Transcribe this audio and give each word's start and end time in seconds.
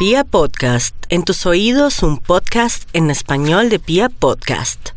Pia 0.00 0.24
Podcast, 0.24 0.96
en 1.10 1.24
tus 1.24 1.44
oídos 1.44 2.02
un 2.02 2.16
podcast 2.16 2.88
en 2.94 3.10
español 3.10 3.68
de 3.68 3.78
Pia 3.78 4.08
Podcast. 4.08 4.92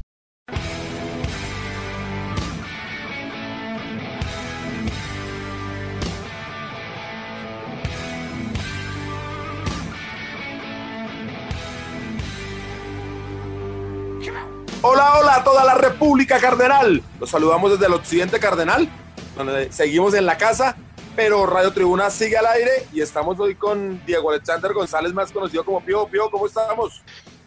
Hola, 14.81 15.19
hola 15.19 15.35
a 15.35 15.43
toda 15.43 15.65
la 15.65 15.73
República 15.75 16.39
Cardenal. 16.39 17.03
Los 17.19 17.29
saludamos 17.29 17.71
desde 17.71 17.87
el 17.87 17.93
Occidente 17.93 18.39
Cardenal, 18.39 18.87
donde 19.35 19.69
seguimos 19.69 20.13
en 20.13 20.25
la 20.25 20.37
casa, 20.37 20.77
pero 21.15 21.45
Radio 21.45 21.71
Tribuna 21.71 22.09
sigue 22.09 22.37
al 22.37 22.45
aire 22.45 22.71
y 22.91 23.01
estamos 23.01 23.39
hoy 23.39 23.55
con 23.55 24.03
Diego 24.05 24.31
Alexander 24.31 24.73
González, 24.73 25.13
más 25.13 25.31
conocido 25.31 25.63
como 25.63 25.81
Pío. 25.81 26.07
Pío, 26.07 26.29
¿cómo 26.29 26.47
estamos? 26.47 27.01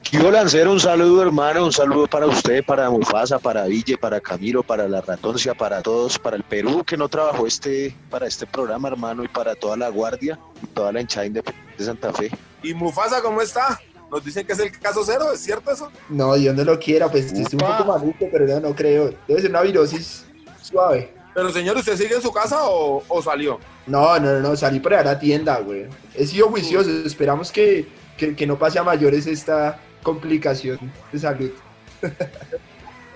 Quiero 0.08 0.30
lanzar 0.30 0.68
un 0.68 0.78
saludo, 0.78 1.22
hermano, 1.22 1.64
un 1.64 1.72
saludo 1.72 2.06
para 2.06 2.26
usted, 2.26 2.64
para 2.64 2.88
Mufasa, 2.88 3.40
para 3.40 3.64
Ville, 3.66 3.98
para 3.98 4.20
Camilo, 4.20 4.62
para 4.62 4.88
la 4.88 5.00
Ratoncia, 5.00 5.52
para 5.52 5.82
todos, 5.82 6.16
para 6.16 6.36
el 6.36 6.44
Perú 6.44 6.84
que 6.84 6.96
no 6.96 7.08
trabajó 7.08 7.46
este, 7.46 7.96
para 8.08 8.28
este 8.28 8.46
programa, 8.46 8.86
hermano, 8.86 9.24
y 9.24 9.28
para 9.28 9.56
toda 9.56 9.76
la 9.76 9.88
Guardia 9.88 10.38
toda 10.74 10.92
la 10.92 11.00
hinchada 11.00 11.26
independiente 11.26 11.74
de 11.76 11.84
Santa 11.84 12.12
Fe. 12.12 12.30
¿Y 12.62 12.72
Mufasa 12.72 13.20
cómo 13.20 13.42
está? 13.42 13.80
Nos 14.10 14.24
dicen 14.24 14.46
que 14.46 14.52
es 14.52 14.58
el 14.60 14.70
caso 14.78 15.02
cero, 15.04 15.32
¿es 15.34 15.40
cierto 15.40 15.72
eso? 15.72 15.90
No, 16.08 16.34
Dios 16.34 16.54
no 16.54 16.62
lo 16.62 16.78
quiera, 16.78 17.10
pues 17.10 17.32
estoy 17.32 17.58
un 17.60 17.76
poco 17.76 17.84
malito, 17.84 18.26
pero 18.30 18.46
no, 18.46 18.60
no 18.68 18.74
creo. 18.76 19.12
Debe 19.26 19.40
ser 19.40 19.50
una 19.50 19.62
virosis 19.62 20.24
suave. 20.62 21.12
Pero 21.36 21.50
señor, 21.52 21.76
¿usted 21.76 21.98
sigue 21.98 22.14
en 22.14 22.22
su 22.22 22.32
casa 22.32 22.64
o, 22.64 23.04
o 23.06 23.20
salió? 23.22 23.60
No, 23.86 24.18
no, 24.18 24.40
no, 24.40 24.56
salí 24.56 24.80
para 24.80 25.04
la 25.04 25.18
tienda, 25.18 25.58
güey. 25.58 25.84
He 26.14 26.26
sido 26.26 26.48
juicioso, 26.48 26.88
esperamos 27.04 27.52
que, 27.52 27.86
que, 28.16 28.34
que 28.34 28.46
no 28.46 28.58
pase 28.58 28.78
a 28.78 28.82
mayores 28.82 29.26
esta 29.26 29.78
complicación 30.02 30.78
de 31.12 31.18
salud. 31.18 31.50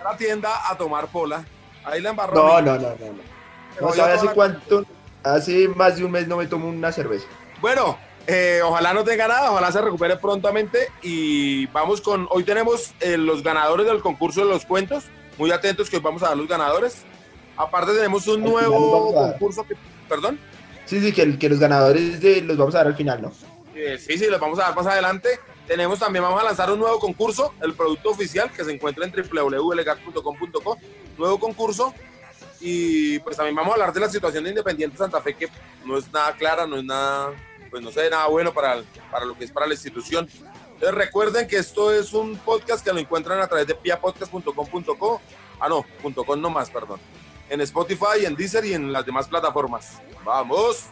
A 0.04 0.12
la 0.12 0.16
tienda 0.18 0.50
a 0.70 0.76
tomar 0.76 1.06
pola. 1.06 1.42
Ahí 1.82 2.02
la 2.02 2.10
embarró. 2.10 2.34
No, 2.34 2.60
no, 2.60 2.74
no, 2.74 2.80
no. 2.90 3.06
no. 3.06 3.22
No 3.80 3.88
yo 3.88 3.94
sabe 3.94 3.96
toda 3.96 4.14
hace 4.16 4.26
la- 4.26 4.34
cuánto, 4.34 4.84
hace 5.22 5.68
más 5.68 5.96
de 5.96 6.04
un 6.04 6.10
mes 6.10 6.28
no 6.28 6.36
me 6.36 6.46
tomo 6.46 6.68
una 6.68 6.92
cerveza. 6.92 7.26
Bueno, 7.62 7.96
eh, 8.26 8.60
ojalá 8.62 8.92
no 8.92 9.02
tenga 9.02 9.28
nada, 9.28 9.50
ojalá 9.50 9.72
se 9.72 9.80
recupere 9.80 10.18
prontamente 10.18 10.88
y 11.02 11.64
vamos 11.68 12.02
con, 12.02 12.28
hoy 12.30 12.44
tenemos 12.44 12.92
eh, 13.00 13.16
los 13.16 13.42
ganadores 13.42 13.86
del 13.86 14.02
concurso 14.02 14.40
de 14.44 14.52
los 14.52 14.66
cuentos, 14.66 15.04
muy 15.38 15.50
atentos 15.52 15.88
que 15.88 15.96
hoy 15.96 16.02
vamos 16.02 16.22
a 16.22 16.28
dar 16.28 16.36
los 16.36 16.46
ganadores. 16.48 17.06
Aparte 17.62 17.92
tenemos 17.92 18.26
un 18.26 18.42
Al 18.42 18.50
nuevo 18.50 19.14
concurso 19.14 19.64
que, 19.64 19.74
perdón, 20.08 20.38
Sí, 20.90 21.00
sí, 21.00 21.12
que, 21.12 21.38
que 21.38 21.48
los 21.48 21.60
ganadores 21.60 22.20
de, 22.20 22.40
los 22.42 22.56
vamos 22.56 22.74
a 22.74 22.78
dar 22.78 22.88
al 22.88 22.96
final, 22.96 23.22
¿no? 23.22 23.32
Eh, 23.76 23.96
sí, 23.96 24.18
sí, 24.18 24.26
los 24.26 24.40
vamos 24.40 24.58
a 24.58 24.62
dar 24.62 24.74
más 24.74 24.88
adelante. 24.88 25.38
Tenemos 25.64 26.00
también, 26.00 26.24
vamos 26.24 26.40
a 26.40 26.44
lanzar 26.44 26.68
un 26.72 26.80
nuevo 26.80 26.98
concurso, 26.98 27.54
el 27.62 27.74
producto 27.74 28.10
oficial 28.10 28.50
que 28.50 28.64
se 28.64 28.72
encuentra 28.72 29.04
en 29.04 29.12
www.legat.com.co, 29.12 30.78
nuevo 31.16 31.38
concurso. 31.38 31.94
Y 32.58 33.20
pues 33.20 33.36
también 33.36 33.54
vamos 33.54 33.70
a 33.70 33.74
hablar 33.74 33.92
de 33.92 34.00
la 34.00 34.08
situación 34.08 34.42
de 34.42 34.50
Independiente 34.50 34.96
Santa 34.96 35.20
Fe, 35.20 35.34
que 35.34 35.48
no 35.84 35.96
es 35.96 36.12
nada 36.12 36.32
clara, 36.32 36.66
no 36.66 36.76
es 36.76 36.84
nada, 36.84 37.34
pues 37.70 37.84
no 37.84 37.92
sé, 37.92 38.10
nada 38.10 38.26
bueno 38.26 38.52
para, 38.52 38.82
para 39.12 39.24
lo 39.24 39.38
que 39.38 39.44
es 39.44 39.52
para 39.52 39.68
la 39.68 39.74
institución. 39.74 40.28
Entonces 40.74 40.92
recuerden 40.92 41.46
que 41.46 41.58
esto 41.58 41.94
es 41.94 42.12
un 42.12 42.36
podcast 42.38 42.84
que 42.84 42.92
lo 42.92 42.98
encuentran 42.98 43.40
a 43.40 43.46
través 43.46 43.68
de 43.68 43.76
piapodcast.com.co, 43.76 45.20
ah 45.60 45.68
no, 45.68 45.86
.com 46.26 46.40
no 46.40 46.50
más, 46.50 46.68
perdón, 46.68 46.98
en 47.50 47.60
Spotify, 47.60 48.24
en 48.24 48.34
Deezer 48.34 48.64
y 48.64 48.72
en 48.72 48.90
las 48.90 49.04
demás 49.04 49.28
plataformas. 49.28 50.00
¡Vamos! 50.24 50.86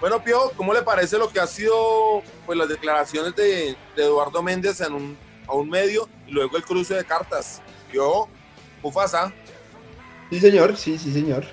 Bueno, 0.00 0.22
Pío, 0.22 0.50
¿cómo 0.56 0.74
le 0.74 0.82
parece 0.82 1.16
lo 1.16 1.28
que 1.28 1.38
ha 1.38 1.46
sido 1.46 2.22
pues, 2.44 2.58
las 2.58 2.68
declaraciones 2.68 3.36
de, 3.36 3.76
Eduardo 3.96 4.42
Méndez 4.42 4.80
en 4.80 4.92
un, 4.92 5.16
a 5.46 5.54
un 5.54 5.70
medio 5.70 6.08
y 6.26 6.32
luego 6.32 6.56
el 6.56 6.64
cruce 6.64 6.94
de 6.94 7.04
cartas? 7.04 7.62
Pío, 7.90 8.28
Mufasa, 8.82 9.32
Sí, 10.30 10.40
señor, 10.40 10.76
sí, 10.76 10.98
sí, 10.98 11.12
señor. 11.12 11.44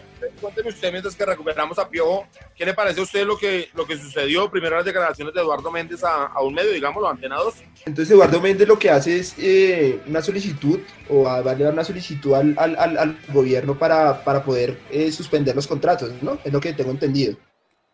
Cuénteme 0.42 0.70
usted 0.70 0.92
mientras 0.92 1.16
que 1.16 1.26
recuperamos 1.26 1.78
a 1.80 1.88
Pío, 1.88 2.24
¿qué 2.56 2.66
le 2.66 2.74
parece 2.74 3.00
a 3.00 3.04
usted 3.04 3.26
lo 3.26 3.38
que, 3.38 3.70
lo 3.74 3.86
que 3.86 3.96
sucedió? 3.98 4.50
Primero 4.52 4.76
las 4.76 4.86
declaraciones 4.86 5.34
de 5.34 5.40
Eduardo 5.40 5.72
Méndez 5.72 6.04
a, 6.04 6.26
a 6.26 6.42
un 6.42 6.54
medio, 6.54 6.72
digámoslo, 6.72 7.08
Antena 7.08 7.38
2. 7.38 7.54
Entonces 7.86 8.12
Eduardo 8.12 8.42
Méndez 8.42 8.68
lo 8.68 8.78
que 8.80 8.90
hace 8.90 9.18
es 9.18 9.36
eh, 9.38 10.02
una 10.08 10.22
solicitud 10.22 10.80
o 11.10 11.30
a 11.30 11.42
darle 11.42 11.70
una 11.70 11.84
solicitud 11.84 12.34
al, 12.34 12.56
al, 12.58 12.76
al- 12.98 13.18
gobierno 13.30 13.78
para, 13.78 14.24
para 14.24 14.44
poder 14.44 14.78
eh, 14.90 15.12
suspender 15.12 15.56
los 15.56 15.68
contratos, 15.68 16.12
¿no? 16.22 16.40
Es 16.44 16.52
lo 16.52 16.60
que 16.60 16.74
tengo 16.74 16.92
entendido. 16.92 17.34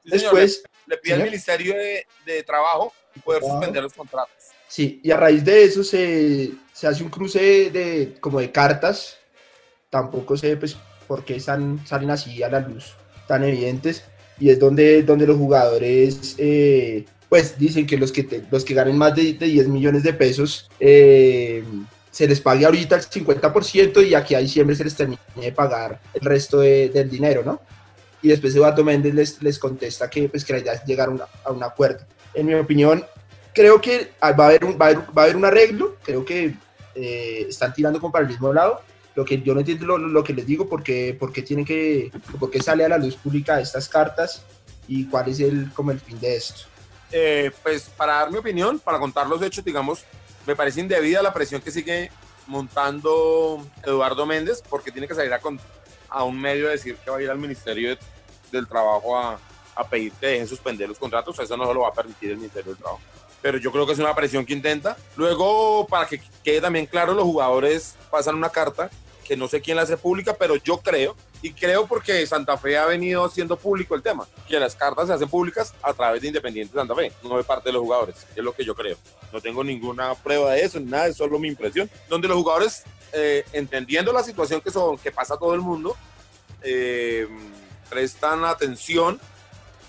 Sí, 0.04 0.12
señor, 0.12 0.22
Después, 0.36 0.64
le, 0.88 0.96
le 0.96 1.02
pide 1.02 1.14
al 1.14 1.18
señor. 1.20 1.30
Ministerio 1.30 1.74
de, 1.76 2.08
de 2.26 2.44
Trabajo 2.44 2.94
poder 3.24 3.42
Ah. 3.46 3.50
suspender 3.52 3.84
los 3.84 3.94
contratos. 3.94 4.32
sí, 4.68 5.02
y 5.04 5.12
a 5.12 5.18
raíz 5.18 5.44
de 5.44 5.64
eso 5.64 5.84
se, 5.84 6.52
se 6.72 6.88
hace 6.88 7.04
un 7.04 7.10
cruce 7.10 7.70
de, 7.72 8.16
como 8.22 8.40
de 8.40 8.52
cartas. 8.52 9.18
Tampoco 9.90 10.36
sé 10.38 10.58
pues 10.58 10.78
por 11.08 11.24
qué 11.26 11.36
están, 11.38 11.80
salen 11.86 12.10
así 12.12 12.42
a 12.44 12.50
la 12.50 12.60
luz, 12.60 12.94
tan 13.28 13.44
evidentes. 13.44 14.04
Y 14.40 14.50
es 14.52 14.60
donde, 14.60 15.02
donde 15.04 15.26
los 15.26 15.38
jugadores 15.38 16.36
pues 16.38 17.06
pues 17.30 17.58
dicen 17.60 17.86
que 17.86 17.98
los 17.98 18.12
que, 18.12 18.24
te- 18.24 18.44
los 18.52 18.64
que 18.64 18.74
ganen 18.74 18.98
más 18.98 19.14
de, 19.16 19.34
de 19.34 19.48
10 19.48 19.68
millones 19.68 20.04
de 20.04 20.14
pesos 20.14 20.70
eh, 20.80 21.62
se 22.12 22.26
les 22.28 22.40
pague 22.40 22.66
ahorita 22.66 22.96
el 22.96 23.02
50% 23.02 24.08
y 24.08 24.14
aquí 24.16 24.34
a 24.36 24.40
diciembre 24.40 24.76
se 24.76 24.84
les 24.86 24.96
termine 24.96 25.20
de 25.36 25.52
pagar 25.52 26.00
el 26.14 26.22
resto 26.22 26.60
de- 26.60 26.90
del 26.90 27.10
dinero, 27.10 27.44
¿no? 27.44 27.60
Y 28.22 28.30
después 28.30 28.56
Eduardo 28.56 28.84
Méndez 28.84 29.14
les, 29.14 29.42
les 29.44 29.60
contesta 29.60 30.10
que, 30.10 30.30
pues, 30.30 30.46
que 30.46 30.54
la 30.54 30.60
idea 30.60 30.74
es 30.74 30.84
llegar 30.86 31.10
a, 31.10 31.12
una- 31.12 31.28
a 31.44 31.52
un 31.52 31.62
acuerdo. 31.64 32.06
En 32.34 32.46
mi 32.46 32.54
opinión, 32.54 33.04
creo 33.54 33.82
que 33.82 34.12
va 34.24 34.30
a 34.30 34.48
haber 34.48 34.64
un, 34.66 34.78
va 34.80 34.86
a 34.86 34.90
haber, 34.90 35.00
va 35.18 35.22
a 35.22 35.26
haber 35.26 35.36
un 35.36 35.46
arreglo, 35.46 35.98
creo 36.04 36.24
que 36.24 36.56
eh, 36.96 37.46
están 37.50 37.74
tirando 37.74 38.00
como 38.00 38.12
para 38.14 38.24
el 38.24 38.30
mismo 38.32 38.54
lado. 38.54 38.82
Lo 39.18 39.26
que 39.26 39.42
yo 39.42 39.56
no 39.56 39.62
entiendo 39.62 39.88
lo, 39.88 39.98
lo 39.98 40.24
que 40.24 40.32
les 40.32 40.46
digo, 40.46 40.70
porque, 40.70 41.18
porque 41.20 41.42
tienen 41.42 41.66
que, 41.66 42.12
porque 42.40 42.62
sale 42.62 42.86
a 42.86 42.90
la 42.90 43.00
luz 43.00 43.16
pública 43.16 43.60
estas 43.60 43.90
cartas 43.90 44.44
y 44.88 45.06
cuál 45.08 45.28
es 45.28 45.40
el, 45.40 45.72
como 45.74 45.90
el 45.90 46.00
fin 46.00 46.20
de 46.20 46.36
esto. 46.36 46.62
Eh, 47.12 47.50
pues 47.64 47.90
para 47.98 48.14
dar 48.14 48.32
mi 48.32 48.38
opinión, 48.38 48.78
para 48.78 49.00
contar 49.00 49.28
los 49.28 49.42
hechos, 49.42 49.66
digamos, 49.66 50.04
me 50.46 50.56
parece 50.56 50.82
indebida 50.82 51.24
la 51.24 51.34
presión 51.34 51.62
que 51.62 51.72
sigue 51.72 52.12
montando 52.46 53.66
Eduardo 53.84 54.26
Méndez, 54.28 54.62
porque 54.70 54.92
tiene 54.92 55.08
que 55.08 55.16
salir 55.16 55.34
a, 55.34 55.40
con- 55.40 55.60
a 56.10 56.24
un 56.24 56.40
medio 56.40 56.68
a 56.68 56.72
decir 56.72 56.96
que 57.04 57.10
va 57.10 57.18
a 57.18 57.22
ir 57.24 57.30
al 57.32 57.40
Ministerio 57.40 57.90
de- 57.90 57.98
del 58.52 58.68
Trabajo 58.68 59.18
a, 59.18 59.40
a 59.76 59.88
pedir 59.90 60.12
que 60.14 60.28
dejen 60.28 60.48
suspender 60.48 60.88
los 60.88 61.00
contratos, 61.00 61.40
eso 61.40 61.58
no 61.58 61.66
se 61.68 61.74
lo 61.74 61.82
va 61.82 61.90
a 61.90 61.94
permitir 61.94 62.30
el 62.32 62.38
Ministerio 62.38 62.74
del 62.74 62.78
Trabajo. 62.78 63.02
Pero 63.42 63.58
yo 63.58 63.72
creo 63.72 63.88
que 63.88 63.94
es 63.94 64.00
una 64.00 64.14
presión 64.16 64.46
que 64.46 64.54
intenta. 64.54 64.96
Luego, 65.16 65.88
para 65.88 66.06
que 66.08 66.22
quede 66.44 66.62
también 66.62 66.86
claro, 66.86 67.14
los 67.16 67.24
jugadores 67.24 67.96
pasan 68.12 68.36
una 68.36 68.50
carta 68.50 68.90
que 69.28 69.36
no 69.36 69.48
sé 69.48 69.60
quién 69.60 69.76
la 69.76 69.84
hace 69.84 69.98
pública, 69.98 70.36
pero 70.40 70.56
yo 70.56 70.78
creo, 70.78 71.16
y 71.42 71.52
creo 71.52 71.86
porque 71.86 72.26
Santa 72.26 72.58
Fe 72.58 72.78
ha 72.78 72.86
venido 72.86 73.26
haciendo 73.26 73.58
público 73.58 73.94
el 73.94 74.02
tema, 74.02 74.26
que 74.48 74.60
las 74.60 74.76
cartas 74.76 75.08
se 75.08 75.14
hacen 75.14 75.28
públicas 75.28 75.74
a 75.84 75.94
través 75.94 76.22
de 76.22 76.30
Independiente 76.30 76.74
Santa 76.74 76.96
Fe, 76.96 77.12
no 77.22 77.38
de 77.38 77.44
parte 77.44 77.70
de 77.70 77.74
los 77.74 77.82
jugadores, 77.82 78.26
es 78.36 78.44
lo 78.44 78.54
que 78.54 78.64
yo 78.64 78.74
creo. 78.74 78.98
No 79.34 79.42
tengo 79.42 79.64
ninguna 79.64 80.16
prueba 80.16 80.54
de 80.54 80.62
eso, 80.62 80.80
nada, 80.80 81.08
es 81.08 81.18
solo 81.18 81.38
mi 81.40 81.50
impresión. 81.50 81.90
Donde 82.08 82.30
los 82.30 82.38
jugadores, 82.38 82.84
eh, 83.12 83.44
entendiendo 83.52 84.14
la 84.14 84.24
situación 84.24 84.62
que, 84.62 84.72
son, 84.72 84.98
que 84.98 85.12
pasa 85.12 85.38
todo 85.38 85.54
el 85.54 85.62
mundo, 85.62 85.98
eh, 86.62 87.28
prestan 87.90 88.46
atención 88.46 89.20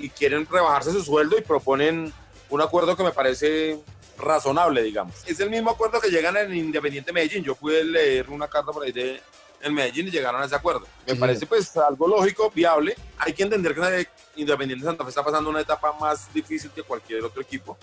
y 0.00 0.09
quieren 0.09 0.47
rebajarse 0.50 0.93
su 0.93 1.03
sueldo 1.03 1.38
y 1.38 1.43
proponen 1.43 2.12
un 2.50 2.60
acuerdo 2.60 2.97
que 2.97 3.05
me 3.05 3.12
parece 3.12 3.78
razonable, 4.19 4.83
digamos. 4.83 5.15
Es 5.27 5.39
el 5.41 5.51
mismo 5.51 5.71
acuerdo 5.71 6.01
que 6.01 6.11
llegan 6.11 6.37
en 6.37 6.55
Independiente 6.55 7.12
Medellín. 7.12 7.43
Yo 7.45 7.55
pude 7.55 7.84
leer 7.84 8.29
una 8.31 8.49
carta 8.49 8.73
por 8.73 8.84
ahí 8.84 8.93
de 8.93 9.21
en 9.61 9.75
Medellín 9.75 10.06
y 10.06 10.11
llegaron 10.11 10.41
a 10.41 10.45
ese 10.45 10.55
acuerdo. 10.55 10.87
Me 11.06 11.15
Sí. 11.15 11.19
parece 11.19 11.47
pues 11.47 11.77
algo 11.77 12.06
lógico, 12.06 12.51
viable. 12.55 12.95
Hay 13.19 13.33
que 13.33 13.43
entender 13.43 13.75
que 13.75 14.06
Independiente 14.37 14.84
Santa 14.84 15.03
Fe 15.03 15.09
está 15.11 15.25
pasando 15.25 15.51
una 15.51 15.61
etapa 15.61 15.93
más 15.99 16.33
difícil 16.33 16.71
que 16.71 16.83
cualquier 16.83 17.25
otro 17.25 17.43
equipo, 17.43 17.76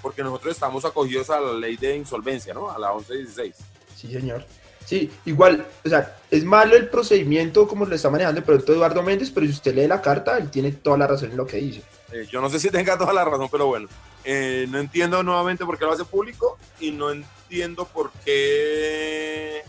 porque 0.00 0.22
nosotros 0.22 0.54
estamos 0.54 0.84
acogidos 0.86 1.28
a 1.28 1.38
la 1.40 1.52
ley 1.52 1.76
de 1.76 1.96
insolvencia, 1.96 2.54
¿no? 2.54 2.70
A 2.70 2.78
la 2.78 2.92
1116. 2.94 3.54
Sí, 3.94 4.10
señor. 4.10 4.44
Sí, 4.86 5.10
igual, 5.26 5.66
o 5.84 5.88
sea, 5.88 6.16
es 6.30 6.44
malo 6.44 6.76
el 6.76 6.88
procedimiento 6.88 7.68
como 7.68 7.84
lo 7.84 7.94
está 7.94 8.10
manejando 8.10 8.38
el 8.40 8.44
producto 8.44 8.72
Eduardo 8.72 9.02
Méndez, 9.02 9.30
pero 9.30 9.46
si 9.46 9.52
usted 9.52 9.74
lee 9.74 9.86
la 9.86 10.00
carta, 10.02 10.38
él 10.38 10.50
tiene 10.50 10.72
toda 10.72 10.96
la 10.96 11.06
razón 11.06 11.30
en 11.30 11.36
lo 11.36 11.46
que 11.46 11.58
dice. 11.58 11.82
Eh, 12.10 12.26
yo 12.30 12.40
no 12.40 12.48
sé 12.50 12.58
si 12.58 12.68
tenga 12.70 12.96
toda 12.98 13.12
la 13.12 13.24
razón, 13.24 13.48
pero 13.50 13.66
bueno. 13.66 13.88
Eh, 14.24 14.66
no 14.68 14.78
entiendo 14.78 15.22
nuevamente 15.22 15.64
por 15.64 15.78
qué 15.78 15.84
lo 15.84 15.92
hace 15.92 16.04
público 16.04 16.58
y 16.78 16.90
no 16.92 17.10
entiendo 17.10 17.84
por 17.86 18.10
qué. 18.24 19.64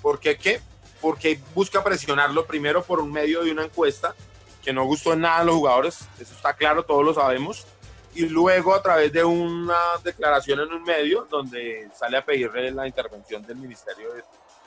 ¿Por 0.00 0.18
qué 0.18 0.38
qué? 0.38 0.60
Porque 1.00 1.40
busca 1.54 1.82
presionarlo 1.84 2.46
primero 2.46 2.82
por 2.82 3.00
un 3.00 3.12
medio 3.12 3.42
de 3.42 3.52
una 3.52 3.64
encuesta 3.64 4.14
que 4.62 4.72
no 4.72 4.84
gustó 4.84 5.12
en 5.12 5.20
nada 5.22 5.38
a 5.38 5.44
los 5.44 5.54
jugadores, 5.56 6.00
eso 6.18 6.34
está 6.34 6.52
claro, 6.54 6.84
todos 6.84 7.04
lo 7.04 7.14
sabemos. 7.14 7.66
Y 8.14 8.26
luego 8.26 8.74
a 8.74 8.82
través 8.82 9.12
de 9.12 9.22
una 9.24 9.78
declaración 10.02 10.60
en 10.60 10.72
un 10.72 10.82
medio 10.82 11.26
donde 11.30 11.88
sale 11.98 12.16
a 12.18 12.24
pedirle 12.24 12.70
la 12.72 12.86
intervención 12.86 13.46
del 13.46 13.56
Ministerio 13.56 14.12
de- 14.12 14.24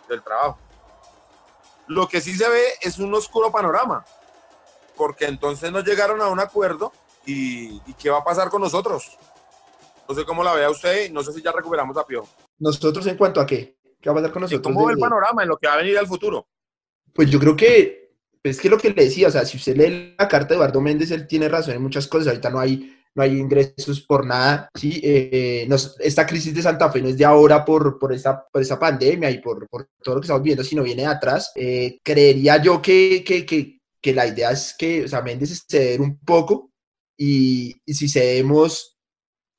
del 0.08 0.22
Trabajo. 0.24 0.58
Lo 1.88 2.08
que 2.08 2.22
sí 2.22 2.36
se 2.36 2.48
ve 2.48 2.64
es 2.82 2.98
un 3.00 3.14
oscuro 3.14 3.52
panorama, 3.52 4.06
porque 4.96 5.26
entonces 5.26 5.72
no 5.72 5.82
llegaron 5.82 6.22
a 6.22 6.28
un 6.28 6.40
acuerdo 6.40 6.94
¿Y, 7.26 7.82
y 7.86 7.94
qué 7.98 8.10
va 8.10 8.20
a 8.20 8.24
pasar 8.24 8.50
con 8.50 8.62
nosotros? 8.62 9.18
No 10.08 10.16
sé 10.16 10.26
cómo 10.26 10.44
la 10.44 10.54
vea 10.54 10.70
usted, 10.70 11.12
no 11.12 11.24
sé 11.24 11.32
si 11.32 11.42
ya 11.42 11.52
recuperamos 11.52 11.96
a 11.98 12.06
Piojo. 12.06 12.28
¿Nosotros 12.60 13.06
en 13.08 13.16
cuanto 13.18 13.40
a 13.40 13.46
qué? 13.46 13.78
¿Qué 14.02 14.10
va 14.10 14.14
a 14.14 14.16
pasar 14.18 14.32
con 14.32 14.42
nosotros? 14.42 14.62
¿Cómo 14.74 14.86
ve 14.86 14.94
el 14.94 15.00
panorama 15.00 15.44
en 15.44 15.50
lo 15.50 15.58
que 15.58 15.68
va 15.68 15.74
a 15.76 15.78
venir 15.78 15.98
al 15.98 16.08
futuro? 16.08 16.48
Pues 17.14 17.30
yo 17.30 17.40
creo 17.40 17.56
que 17.56 18.12
es 18.44 18.60
que 18.60 18.70
lo 18.70 18.78
que 18.78 18.90
le 18.90 19.06
decía, 19.06 19.30
o 19.30 19.32
sea, 19.32 19.46
si 19.46 19.56
usted 19.56 19.78
lee 19.78 20.16
la 20.20 20.28
carta 20.28 20.50
de 20.50 20.56
Eduardo 20.56 20.82
Méndez, 20.82 21.12
él 21.12 21.26
tiene 21.28 21.48
razón 21.48 21.76
en 21.76 21.82
muchas 21.82 22.08
cosas. 22.08 22.28
Ahorita 22.28 22.50
no 22.50 22.60
hay, 22.60 22.94
no 23.16 23.24
hay 23.24 23.38
ingresos 23.38 24.02
por 24.02 24.26
nada, 24.26 24.68
¿sí? 24.76 25.00
Eh, 25.02 25.66
nos- 25.70 25.98
esta 26.02 26.26
crisis 26.28 26.54
de 26.54 26.62
Santa 26.62 26.92
Fe 26.92 27.02
no 27.02 27.08
es 27.08 27.18
de 27.18 27.24
ahora 27.24 27.64
por, 27.64 27.98
por, 27.98 28.12
esta, 28.12 28.46
por 28.52 28.62
esta 28.62 28.78
pandemia 28.78 29.32
y 29.32 29.38
por, 29.40 29.66
por 29.70 29.88
todo 30.04 30.16
lo 30.16 30.22
que 30.22 30.26
estamos 30.26 30.44
viendo, 30.44 30.64
sino 30.66 30.84
viene 30.84 31.04
de 31.04 31.08
atrás. 31.08 31.54
Eh, 31.56 32.00
creería 32.04 32.62
yo 32.62 32.82
que, 32.82 33.24
que, 33.26 33.46
que, 33.46 33.80
que 34.02 34.14
la 34.14 34.28
idea 34.28 34.52
es 34.52 34.76
que, 34.78 35.06
o 35.06 35.08
sea, 35.08 35.22
Méndez 35.22 35.64
ceder 35.66 36.02
un 36.02 36.20
poco 36.20 36.73
y, 37.18 37.76
y 37.86 37.94
si 37.94 38.08
cedemos, 38.08 38.98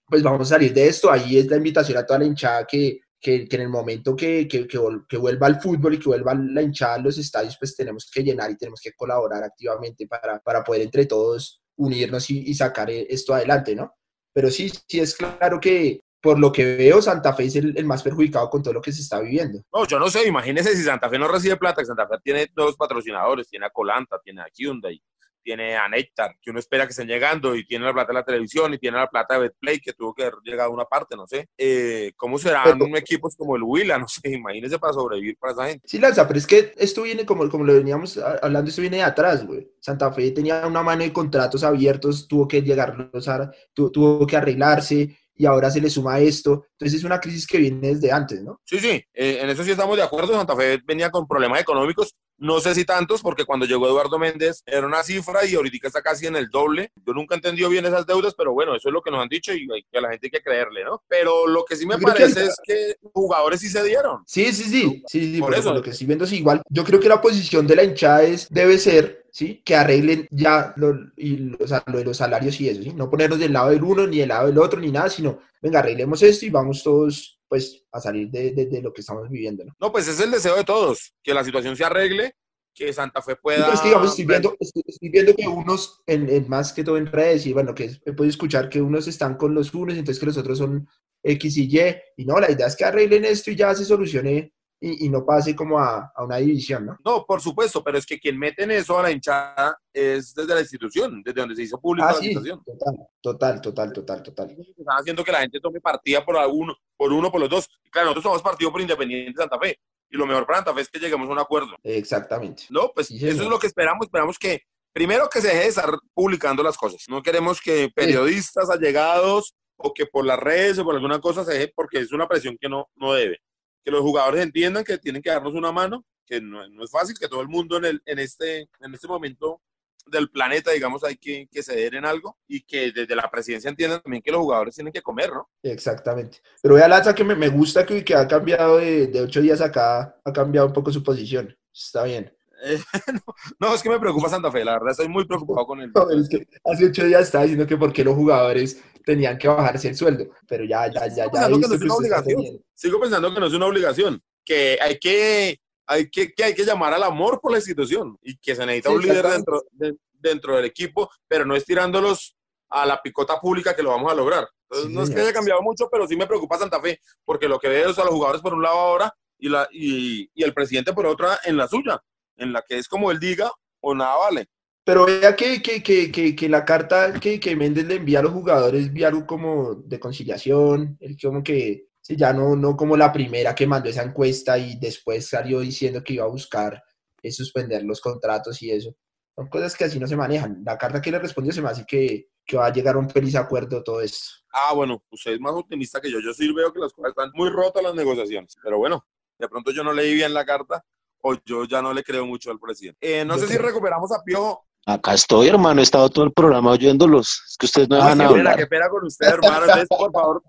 pues 0.06 0.22
vamos 0.22 0.40
a 0.42 0.54
salir 0.54 0.72
de 0.72 0.88
esto. 0.88 1.10
Ahí 1.10 1.38
es 1.38 1.46
la 1.46 1.56
invitación 1.56 1.98
a 1.98 2.06
toda 2.06 2.20
la 2.20 2.26
hinchada 2.26 2.66
que, 2.66 3.00
que, 3.20 3.48
que 3.48 3.56
en 3.56 3.62
el 3.62 3.68
momento 3.68 4.14
que, 4.14 4.46
que, 4.46 4.66
que, 4.66 5.16
vuelva 5.16 5.46
el 5.46 5.60
fútbol 5.60 5.94
y 5.94 5.98
que 5.98 6.08
vuelva 6.08 6.34
la 6.34 6.62
hinchada 6.62 6.94
a 6.94 6.98
los 6.98 7.18
estadios, 7.18 7.56
pues 7.58 7.74
tenemos 7.74 8.10
que 8.12 8.22
llenar 8.22 8.50
y 8.50 8.56
tenemos 8.56 8.80
que 8.80 8.92
colaborar 8.92 9.42
activamente 9.42 10.06
para, 10.06 10.40
para 10.40 10.62
poder 10.62 10.82
entre 10.82 11.06
todos 11.06 11.62
unirnos 11.76 12.28
y, 12.30 12.40
y 12.40 12.54
sacar 12.54 12.90
e- 12.90 13.06
esto 13.08 13.34
adelante, 13.34 13.74
¿no? 13.74 13.94
Pero 14.32 14.50
sí, 14.50 14.70
sí 14.88 15.00
es 15.00 15.14
claro 15.14 15.60
que 15.60 16.00
por 16.24 16.38
lo 16.38 16.50
que 16.50 16.76
veo, 16.76 17.02
Santa 17.02 17.34
Fe 17.34 17.44
es 17.44 17.56
el, 17.56 17.76
el 17.76 17.84
más 17.84 18.02
perjudicado 18.02 18.48
con 18.48 18.62
todo 18.62 18.72
lo 18.72 18.80
que 18.80 18.92
se 18.92 19.02
está 19.02 19.20
viviendo. 19.20 19.62
No, 19.70 19.86
yo 19.86 19.98
no 19.98 20.08
sé, 20.08 20.26
imagínese 20.26 20.74
si 20.74 20.82
Santa 20.82 21.10
Fe 21.10 21.18
no 21.18 21.28
recibe 21.28 21.58
plata, 21.58 21.82
que 21.82 21.86
Santa 21.86 22.08
Fe 22.08 22.16
tiene 22.24 22.50
dos 22.54 22.76
patrocinadores, 22.76 23.46
tiene 23.46 23.66
a 23.66 23.70
Colanta, 23.70 24.18
tiene 24.24 24.40
a 24.40 24.46
Hyundai, 24.50 24.98
tiene 25.44 25.76
a 25.76 25.87
Nectar, 25.88 26.35
que 26.43 26.50
uno 26.50 26.58
espera 26.58 26.87
que 26.87 26.91
estén 26.91 27.06
llegando, 27.06 27.55
y 27.55 27.64
tiene 27.67 27.85
la 27.85 27.93
plata 27.93 28.08
de 28.12 28.19
la 28.19 28.25
televisión, 28.25 28.75
y 28.75 28.79
tiene 28.79 28.96
la 28.96 29.06
plata 29.08 29.35
de 29.35 29.41
Betplay, 29.41 29.79
que 29.81 29.93
tuvo 29.93 30.12
que 30.14 30.23
haber 30.25 30.35
llegado 30.43 30.70
a 30.70 30.75
una 30.75 30.85
parte, 30.87 31.14
no 31.14 31.26
sé. 31.26 31.46
Eh, 31.56 32.12
¿Cómo 32.17 32.38
serán 32.38 32.79
Pero- 32.79 32.96
equipos 32.96 33.37
como 33.37 33.55
el 33.56 33.62
Huila? 33.62 33.99
No 34.05 34.08
sé, 34.08 34.31
imagínese 34.31 34.79
para 34.79 34.93
sobrevivir 34.94 35.37
para 35.38 35.52
esa 35.52 35.67
gente. 35.69 35.87
Sí, 35.87 35.99
Lanza, 35.99 36.26
pero 36.26 36.38
es 36.38 36.46
que 36.46 36.73
esto 36.76 37.02
viene, 37.02 37.25
como, 37.25 37.49
como 37.49 37.64
lo 37.64 37.75
veníamos 37.75 38.17
hablando, 38.19 38.69
esto 38.70 38.81
viene 38.81 38.96
de 38.99 39.02
atrás, 39.05 39.46
güey. 39.46 39.69
Santa 39.81 40.11
Fe 40.12 40.31
tenía 40.32 40.67
una 40.67 40.82
mano 40.82 41.02
de 41.05 41.12
contratos 41.12 41.62
abiertos, 41.62 42.26
tuvo 42.26 42.49
que 42.49 42.62
llegarlos 42.62 43.29
a, 43.29 43.50
tu- 43.75 43.91
tuvo 43.93 44.26
que 44.26 44.37
arreglarse 44.37 45.17
y 45.37 45.46
ahora 45.46 45.69
se 45.70 45.81
le 45.81 45.91
suma 45.91 46.20
esto. 46.20 46.67
Entonces 46.73 46.99
es 46.99 47.05
una 47.05 47.19
crisis 47.20 47.46
que 47.46 47.58
viene 47.58 47.88
desde 47.88 48.12
antes, 48.12 48.43
¿no? 48.43 48.61
Sí, 48.64 48.79
sí, 48.79 49.02
eh, 49.12 49.38
en 49.43 49.50
eso 49.50 49.64
sí 49.64 49.73
estamos 49.73 49.96
de 49.96 50.02
acuerdo. 50.05 50.32
Santa 50.35 50.55
Fe 50.56 50.81
venía 50.85 51.11
con 51.11 51.26
problemas 51.26 51.61
económicos, 51.61 52.14
no 52.38 52.60
sé 52.60 52.75
si 52.75 52.84
tantos, 52.84 53.22
porque 53.22 53.44
cuando 53.44 53.66
llegó 53.66 53.86
Eduardo 53.86 54.19
Méndez 54.19 54.62
era 54.66 54.86
una 54.86 55.02
cifra 55.02 55.44
y 55.44 55.54
ahorita 55.54 55.86
está 55.86 56.02
casi 56.02 56.26
en 56.26 56.36
el 56.36 56.48
doble. 56.48 56.92
Yo 57.06 57.12
nunca 57.12 57.34
he 57.34 57.38
entendido 57.38 57.69
bien 57.69 57.86
esas 57.86 58.06
deudas, 58.06 58.34
pero 58.36 58.52
bueno, 58.52 58.75
eso 58.75 58.88
es 58.88 58.92
lo 58.92 59.02
que 59.02 59.10
nos 59.10 59.22
han 59.22 59.28
dicho 59.28 59.52
y 59.52 59.66
que 59.90 59.98
a 59.98 60.00
la 60.00 60.10
gente 60.10 60.26
hay 60.26 60.31
que 60.31 60.42
creerle, 60.42 60.84
¿no? 60.84 61.02
Pero 61.08 61.46
lo 61.46 61.64
que 61.64 61.76
sí 61.76 61.86
me 61.86 61.96
que 61.96 62.02
parece 62.02 62.46
es 62.46 62.56
que 62.62 62.96
jugadores 63.12 63.60
sí 63.60 63.69
se 63.69 63.82
dieron. 63.82 64.22
Sí, 64.26 64.52
sí, 64.52 64.64
sí, 64.64 65.02
sí, 65.06 65.34
sí, 65.34 65.40
Por 65.40 65.50
por, 65.50 65.58
eso. 65.58 65.75
lo 65.75 65.82
que 65.82 65.90
estoy 65.90 66.06
viendo 66.06 66.25
es 66.25 66.32
igual. 66.32 66.62
Yo 66.69 66.84
creo 66.84 67.00
que 67.00 67.08
la 67.08 67.20
posición 67.20 67.66
de 67.66 67.76
la 67.76 67.84
hinchada 67.84 68.22
es, 68.22 68.48
debe 68.50 68.78
ser, 68.78 69.26
¿sí? 69.31 69.62
Que 69.64 69.76
arreglen 69.76 70.26
ya 70.31 70.72
lo, 70.76 70.94
y, 71.16 71.54
o 71.62 71.66
sea, 71.66 71.82
lo 71.86 71.98
de 71.98 72.04
los 72.04 72.16
salarios 72.16 72.60
y 72.60 72.69
eso, 72.69 72.82
¿sí? 72.82 72.92
No 72.92 73.10
ponernos 73.10 73.38
del 73.38 73.52
lado 73.52 73.70
del 73.70 73.82
uno 73.82 74.06
ni 74.06 74.19
del 74.19 74.28
lado 74.28 74.46
del 74.46 74.58
otro 74.58 74.81
ni 74.81 74.90
nada, 74.90 75.08
sino, 75.08 75.38
venga, 75.60 75.81
arreglemos 75.81 76.22
esto 76.22 76.46
y 76.46 76.50
vamos 76.50 76.82
todos, 76.82 77.38
pues, 77.54 77.84
a 77.92 78.00
salir 78.00 78.28
de, 78.30 78.50
de- 78.50 78.66
de 78.66 78.82
lo 78.82 78.92
que 78.92 79.00
estamos 79.02 79.30
viviendo, 79.30 79.64
¿no? 79.64 79.72
No, 79.80 79.92
pues 79.92 80.08
es 80.08 80.18
el 80.18 80.32
deseo 80.32 80.56
de 80.56 80.64
todos, 80.64 81.14
que 81.22 81.32
la 81.32 81.44
situación 81.44 81.76
se 81.76 81.84
arregle, 81.84 82.34
que 82.74 82.92
Santa 82.92 83.22
Fe 83.22 83.34
Sí, 83.34 83.38
pueda... 83.40 83.72
es 83.72 83.80
que, 83.80 83.86
digamos, 83.90 84.10
estoy 84.10 84.24
viendo, 84.24 84.56
estoy, 84.58 84.82
estoy 84.88 85.08
viendo 85.08 85.36
que 85.36 85.46
unos, 85.46 86.02
en, 86.08 86.28
en 86.28 86.48
más 86.48 86.72
que 86.72 86.82
todo 86.82 86.96
en 86.96 87.06
redes, 87.06 87.46
y 87.46 87.52
bueno, 87.52 87.72
que 87.72 87.84
he 88.04 88.12
podido 88.12 88.30
escuchar 88.30 88.68
que 88.68 88.82
unos 88.82 89.06
están 89.06 89.36
con 89.36 89.54
los 89.54 89.72
unos, 89.72 89.96
entonces 89.96 90.18
que 90.18 90.26
los 90.26 90.36
otros 90.36 90.58
son 90.58 90.88
X 91.22 91.56
y 91.58 91.68
Y, 91.78 91.80
y 92.16 92.24
no, 92.24 92.40
la 92.40 92.50
idea 92.50 92.66
es 92.66 92.74
que 92.74 92.84
arreglen 92.84 93.24
esto 93.24 93.52
y 93.52 93.56
ya 93.56 93.72
se 93.72 93.84
solucione 93.84 94.52
y, 94.80 95.06
y 95.06 95.08
no 95.08 95.24
pase 95.24 95.54
como 95.56 95.78
a, 95.78 96.12
a 96.14 96.24
una 96.24 96.36
división, 96.36 96.84
¿no? 96.86 96.98
No, 97.04 97.24
por 97.24 97.40
supuesto, 97.40 97.82
pero 97.82 97.96
es 97.98 98.04
que 98.04 98.18
quien 98.20 98.38
mete 98.38 98.64
en 98.64 98.70
eso 98.72 98.98
a 98.98 99.02
la 99.02 99.10
hinchada 99.10 99.78
es 99.92 100.34
desde 100.34 100.54
la 100.54 100.60
institución, 100.60 101.22
desde 101.24 101.40
donde 101.40 101.56
se 101.56 101.62
hizo 101.62 101.80
pública 101.80 102.08
Ah, 102.08 102.12
la 102.12 102.18
sí, 102.18 102.28
situación. 102.28 102.62
total, 102.64 102.94
total, 103.22 103.60
total, 103.60 103.92
total, 103.92 104.22
total. 104.22 104.50
Están 104.50 104.96
haciendo 104.98 105.24
que 105.24 105.32
la 105.32 105.40
gente 105.40 105.60
tome 105.60 105.80
partida 105.80 106.24
por 106.24 106.36
alguno, 106.36 106.76
por 106.96 107.12
uno, 107.12 107.30
por 107.32 107.40
los 107.40 107.48
dos. 107.48 107.68
Y 107.84 107.90
claro, 107.90 108.06
nosotros 108.08 108.24
somos 108.24 108.42
partido 108.42 108.70
por 108.70 108.80
Independiente 108.80 109.40
Santa 109.40 109.58
Fe. 109.58 109.78
Y 110.10 110.16
lo 110.16 110.26
mejor 110.26 110.46
para 110.46 110.58
Santa 110.58 110.74
Fe 110.74 110.82
es 110.82 110.88
que 110.90 110.98
lleguemos 110.98 111.28
a 111.28 111.32
un 111.32 111.38
acuerdo. 111.38 111.76
Exactamente. 111.82 112.64
No, 112.70 112.90
pues 112.94 113.06
Sí, 113.08 113.16
eso 113.16 113.28
señor. 113.28 113.44
es 113.44 113.50
lo 113.50 113.58
que 113.58 113.66
esperamos. 113.68 114.06
Esperamos 114.06 114.38
que, 114.38 114.62
primero, 114.92 115.28
que 115.30 115.40
se 115.40 115.48
deje 115.48 115.60
de 115.60 115.68
estar 115.68 115.90
publicando 116.12 116.62
las 116.62 116.76
cosas. 116.76 117.04
No 117.08 117.22
queremos 117.22 117.60
que 117.60 117.90
periodistas 117.94 118.68
allegados 118.70 119.54
o 119.76 119.92
que 119.94 120.06
por 120.06 120.24
las 120.26 120.38
redes 120.38 120.78
o 120.78 120.84
por 120.84 120.94
alguna 120.94 121.20
cosa 121.20 121.44
se 121.44 121.52
deje, 121.54 121.72
porque 121.74 121.98
es 122.00 122.12
una 122.12 122.28
presión 122.28 122.56
que 122.60 122.68
no, 122.68 122.88
no 122.96 123.12
debe. 123.14 123.40
Que 123.84 123.90
los 123.90 124.00
jugadores 124.00 124.42
entiendan 124.42 124.84
que 124.84 124.98
tienen 124.98 125.22
que 125.22 125.31
darnos 125.31 125.54
una 125.54 125.72
mano, 125.72 126.04
que 126.26 126.40
no, 126.40 126.66
no 126.69 126.84
es 126.84 126.90
fácil, 126.90 127.16
que 127.19 127.28
todo 127.28 127.42
el 127.42 127.48
mundo 127.48 127.76
en, 127.76 127.84
el, 127.84 128.02
en, 128.06 128.19
este, 128.19 128.69
en 128.81 128.94
este 128.94 129.06
momento 129.06 129.60
del 130.06 130.31
planeta, 130.31 130.70
digamos, 130.70 131.02
hay 131.04 131.16
que, 131.16 131.48
que 131.50 131.62
ceder 131.62 131.94
en 131.94 132.04
algo 132.04 132.36
y 132.46 132.62
que 132.62 132.92
desde 132.92 133.16
la 133.16 133.31
presidencia 133.31 133.70
entiendan 133.70 134.02
también 134.02 134.22
que 134.22 134.31
los 134.31 134.40
jugadores 134.40 134.75
tienen 134.75 134.92
que 134.92 135.02
comer, 135.02 135.31
¿no? 135.31 135.48
Exactamente. 135.62 136.38
Pero 136.62 136.75
vea, 136.75 136.88
Lanza, 136.88 137.14
que 137.14 137.25
me, 137.25 137.34
me 137.34 137.48
gusta 137.48 137.86
que, 137.86 138.04
que 138.04 138.14
ha 138.14 138.28
cambiado 138.28 138.78
de, 138.78 139.06
de 139.06 139.20
ocho 139.20 139.40
días 139.40 139.60
acá, 139.60 140.20
ha 140.25 140.32
cambiado 140.32 140.66
un 140.66 140.72
poco 140.72 140.92
su 140.92 141.02
posición. 141.02 141.56
Está 141.72 142.04
bien. 142.04 142.34
Eh, 142.64 142.78
no, 143.12 143.34
no, 143.69 143.75
es 143.75 143.82
que 143.82 143.90
me 143.90 144.00
preocupa 144.00 144.28
Santa 144.28 144.50
Fe, 144.50 144.64
la 144.64 144.72
verdad 144.72 144.90
estoy 144.93 145.08
muy 145.08 145.26
preocupado 145.26 145.66
con 145.66 145.81
él. 145.81 145.93
No, 145.94 146.11
es 146.11 146.28
que 146.28 146.46
hace 146.64 146.87
ocho 146.87 147.05
días 147.05 147.22
estaba 147.22 147.44
diciendo 147.44 147.66
que 147.66 147.76
por 147.76 147.93
qué 147.93 148.02
los 148.05 148.14
jugadores 148.14 148.82
tenían 149.05 149.37
que 149.37 149.49
bajarse 149.49 149.88
el 149.88 149.96
sueldo, 149.96 150.25
pero 150.49 150.64
ya, 150.64 150.87
ya, 150.90 151.06
ya, 151.08 151.26
ya. 151.26 151.31
pensando 151.31 151.58
he 151.58 151.61
que 151.61 151.69
no 151.69 151.75
es 151.75 152.00
una. 152.11 152.58
Sigo 152.75 153.00
pensando 153.00 153.34
que 153.34 153.40
no 153.40 153.46
es 153.46 153.52
una 153.52 153.66
obligación, 153.66 154.22
que 154.44 154.78
hay 154.81 154.99
que, 154.99 155.61
hay 155.87 156.08
que, 156.11 156.32
que 156.32 156.44
hay 156.44 156.55
que 156.55 156.64
llamar 156.64 156.94
al 156.94 157.02
amor 157.02 157.40
por 157.40 157.52
la 157.52 157.58
institución 157.58 158.16
y 158.22 158.37
que 158.38 158.55
se 158.56 158.64
necesita 158.64 158.88
Sí, 158.90 158.94
un 158.96 159.02
líder 159.02 159.26
dentro, 159.28 159.62
de- 159.72 159.96
dentro 160.12 160.56
del 160.56 160.64
equipo, 160.64 161.10
pero 161.28 161.44
no 161.44 161.55
estirándolos 161.55 162.34
a 162.70 162.87
la 162.87 163.00
picota 163.02 163.38
pública 163.38 163.76
que 163.76 163.82
lo 163.82 163.90
vamos 163.90 164.10
a 164.10 164.14
lograr. 164.14 164.49
Entonces, 164.70 164.88
Sí, 164.88 164.94
no 164.94 165.02
es 165.02 165.10
que 165.10 165.20
haya 165.20 165.32
cambiado 165.34 165.60
mucho, 165.62 165.88
pero 165.93 166.06
sí 166.08 166.17
me 166.17 166.26
preocupa 166.26 166.58
Santa 166.58 166.81
Fe, 166.81 166.99
porque 167.26 167.46
lo 167.46 167.58
que 167.60 167.69
veo 167.69 167.90
es 167.90 167.99
a 167.99 168.05
los 168.05 168.14
jugadores 168.14 168.40
por 168.40 168.55
un 168.55 168.62
lado 168.62 168.76
ahora 168.78 169.14
y, 169.38 169.50
la, 169.50 169.69
y, 169.70 170.31
y 170.34 170.43
el 170.43 170.55
presidente 170.55 170.94
por 170.94 171.05
otra 171.06 171.38
en 171.44 171.56
la 171.58 171.69
suya, 171.69 172.02
en 172.36 172.52
la 172.52 172.62
que 172.66 172.78
es 172.78 172.88
como 172.88 173.10
él 173.10 173.19
diga 173.19 173.50
o 173.81 173.94
nada 173.94 174.16
vale. 174.16 174.48
Pero 174.84 175.06
vea 175.06 175.34
que, 175.34 175.62
que, 175.62 175.82
que, 175.82 176.12
que, 176.12 176.36
que 176.36 176.48
la 176.48 176.64
carta 176.64 177.19
que, 177.19 177.40
que 177.40 177.56
Méndez 177.56 177.86
le 177.86 177.96
envía 177.96 178.19
a 178.19 178.22
los 178.22 178.32
jugadores 178.32 178.92
vi 178.92 179.04
algo 179.04 179.26
como 179.26 179.76
de 179.76 179.98
conciliación, 179.98 180.98
él 181.00 181.17
como 181.20 181.43
que, 181.43 181.86
ya 182.06 182.34
no, 182.34 182.55
no 182.55 182.76
como 182.76 182.96
la 182.96 183.10
primera 183.10 183.55
que 183.55 183.67
mandó 183.67 183.88
esa 183.88 184.03
encuesta 184.03 184.58
y 184.58 184.76
después 184.79 185.26
salió 185.26 185.60
diciendo 185.60 186.05
que 186.05 186.14
iba 186.14 186.24
a 186.24 186.29
buscar 186.29 186.82
eh, 187.22 187.32
suspender 187.32 187.82
los 187.82 188.00
contratos 188.03 188.60
y 188.62 188.70
eso. 188.70 188.94
Son 189.34 189.48
cosas 189.48 189.74
que 189.74 189.84
así 189.84 189.98
no 189.98 190.06
se 190.06 190.17
manejan. 190.17 190.62
La 190.64 190.76
carta 190.76 191.00
que 191.00 191.10
le 191.10 191.19
respondió 191.19 191.53
se 191.53 191.62
me 191.62 191.70
hace 191.70 191.84
que, 191.86 192.29
que 192.44 192.56
va 192.58 192.67
a 192.67 192.72
llegar 192.72 192.94
a 192.94 192.98
un 192.98 193.08
feliz 193.08 193.34
acuerdo 193.36 193.82
todo 193.82 194.03
esto. 194.03 194.44
Ah, 194.53 194.74
bueno, 194.74 195.03
usted 195.10 195.32
es 195.32 195.41
más 195.41 195.55
optimista 195.55 196.00
que 196.00 196.10
yo. 196.10 196.20
Yo 196.20 196.32
sí 196.34 196.53
veo 196.53 196.72
que 196.72 196.79
las 196.79 196.93
cosas 196.93 197.10
están 197.10 197.31
muy 197.32 197.48
rotas 197.48 197.82
las 197.82 197.94
negociaciones. 197.94 198.55
Pero 198.62 198.76
bueno, 198.76 199.05
de 199.38 199.48
pronto 199.48 199.72
yo 199.72 199.82
no 199.82 199.94
leí 199.94 200.14
bien 200.14 200.34
la 200.34 200.44
carta 200.44 200.84
o 201.26 201.34
yo 201.44 201.64
ya 201.64 201.81
no 201.81 201.93
le 201.93 202.04
creo 202.04 202.26
mucho 202.26 202.50
al 202.50 202.60
presidente. 202.60 202.98
Eh, 203.00 203.24
no 203.24 203.36
Yo 203.36 203.43
sé 203.43 203.48
si 203.48 203.58
recuperamos 203.58 204.12
a 204.12 204.22
Piojo. 204.22 204.66
Acá 204.86 205.14
estoy, 205.14 205.48
hermano, 205.48 205.81
he 205.81 205.82
estado 205.82 206.10
todo 206.10 206.26
el 206.26 206.32
programa 206.32 206.72
oyéndolos. 206.72 207.43
Es 207.48 207.56
que 207.56 207.64
ustedes 207.64 207.88
no 207.88 207.96
dejan 207.96 208.19
qué 208.19 208.24
pena, 208.24 208.38
hablar. 208.38 208.56
qué 208.56 208.66
pena 208.66 208.88
con 208.90 209.06
usted, 209.06 209.26
hermano. 209.26 209.64
Entonces, 209.64 209.88
por 209.88 210.12
favor, 210.12 210.43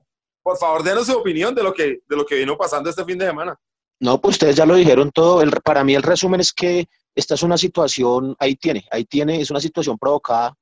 por 0.43 0.57
favor, 0.57 0.83
denos 0.83 1.07
su 1.07 1.17
opinión 1.17 1.55
de 1.55 1.63
lo 1.63 1.73
que, 1.73 1.99
de 2.05 2.15
lo 2.15 2.25
que 2.25 2.35
vino 2.35 2.57
pasando 2.57 2.89
este 2.89 3.05
fin 3.05 3.17
de 3.17 3.27
semana. 3.27 3.57
No, 4.01 4.19
pues 4.19 4.35
ustedes 4.35 4.57
ya 4.57 4.65
lo 4.65 4.75
dijeron 4.75 5.11
todo. 5.11 5.41
El, 5.41 5.51
para 5.63 5.85
mí 5.85 5.95
el 5.95 6.03
resumen 6.03 6.41
es 6.41 6.51
que 6.51 6.89
esta 7.15 7.35
es 7.35 7.43
una 7.43 7.57
situación, 7.57 8.35
ahí 8.37 8.57
tiene, 8.57 8.85
ahí 8.91 9.05
tiene, 9.05 9.39
es 9.39 9.49
una 9.49 9.61
situación 9.61 9.97
provocada 9.97 10.53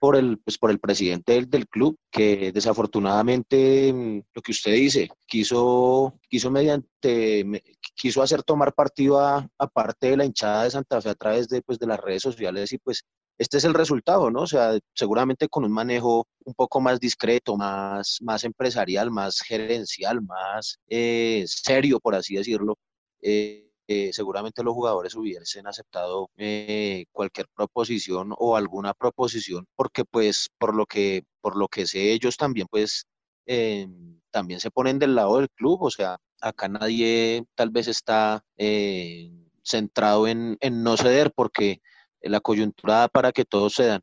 por 0.00 0.16
el, 0.16 0.38
pues, 0.40 0.58
por 0.58 0.70
el 0.72 0.80
presidente 0.80 1.34
del, 1.34 1.50
del 1.50 1.68
club, 1.68 1.98
que 2.10 2.52
desafortunadamente, 2.52 3.92
mm, 3.92 4.22
lo 4.34 4.42
que 4.42 4.52
usted 4.52 4.72
dice, 4.74 5.08
quiso, 5.26 6.18
quiso 6.28 6.50
mediante, 6.50 7.44
me- 7.44 7.62
quiso 7.94 8.22
hacer 8.22 8.42
tomar 8.42 8.74
partido 8.74 9.20
a, 9.20 9.48
a 9.58 9.66
parte 9.68 10.10
de 10.10 10.16
la 10.16 10.24
hinchada 10.24 10.64
de 10.64 10.70
Santa 10.72 11.00
Fe 11.02 11.10
a 11.10 11.14
través 11.14 11.48
de, 11.48 11.62
pues, 11.62 11.78
de 11.78 11.86
las 11.86 12.00
redes 12.00 12.22
sociales 12.22 12.72
y 12.72 12.78
pues 12.78 13.04
este 13.38 13.56
es 13.58 13.64
el 13.64 13.74
resultado, 13.74 14.30
¿no? 14.30 14.42
O 14.42 14.46
sea, 14.46 14.78
seguramente 14.94 15.48
con 15.48 15.64
un 15.64 15.72
manejo 15.72 16.26
un 16.44 16.54
poco 16.54 16.80
más 16.80 17.00
discreto, 17.00 17.56
más, 17.56 18.18
más 18.22 18.44
empresarial, 18.44 19.10
más 19.10 19.40
gerencial, 19.40 20.20
más 20.22 20.78
eh, 20.88 21.44
serio, 21.46 22.00
por 22.00 22.14
así 22.14 22.34
decirlo, 22.36 22.76
eh, 23.22 23.59
eh, 23.92 24.12
seguramente 24.12 24.62
los 24.62 24.72
jugadores 24.74 25.16
hubiesen 25.16 25.66
aceptado 25.66 26.30
eh, 26.36 27.06
cualquier 27.10 27.48
proposición 27.52 28.32
o 28.38 28.56
alguna 28.56 28.94
proposición, 28.94 29.66
porque 29.74 30.04
pues 30.04 30.48
por 30.58 30.76
lo 30.76 30.86
que, 30.86 31.24
por 31.40 31.56
lo 31.56 31.66
que 31.66 31.88
sé 31.88 32.12
ellos 32.12 32.36
también 32.36 32.68
pues 32.70 33.06
eh, 33.46 33.88
también 34.30 34.60
se 34.60 34.70
ponen 34.70 35.00
del 35.00 35.16
lado 35.16 35.38
del 35.38 35.50
club, 35.50 35.82
o 35.82 35.90
sea, 35.90 36.18
acá 36.40 36.68
nadie 36.68 37.44
tal 37.56 37.70
vez 37.70 37.88
está 37.88 38.44
eh, 38.56 39.32
centrado 39.64 40.28
en, 40.28 40.56
en 40.60 40.84
no 40.84 40.96
ceder 40.96 41.32
porque 41.34 41.80
la 42.20 42.38
coyuntura 42.38 43.08
para 43.08 43.32
que 43.32 43.44
todos 43.44 43.74
cedan. 43.74 44.02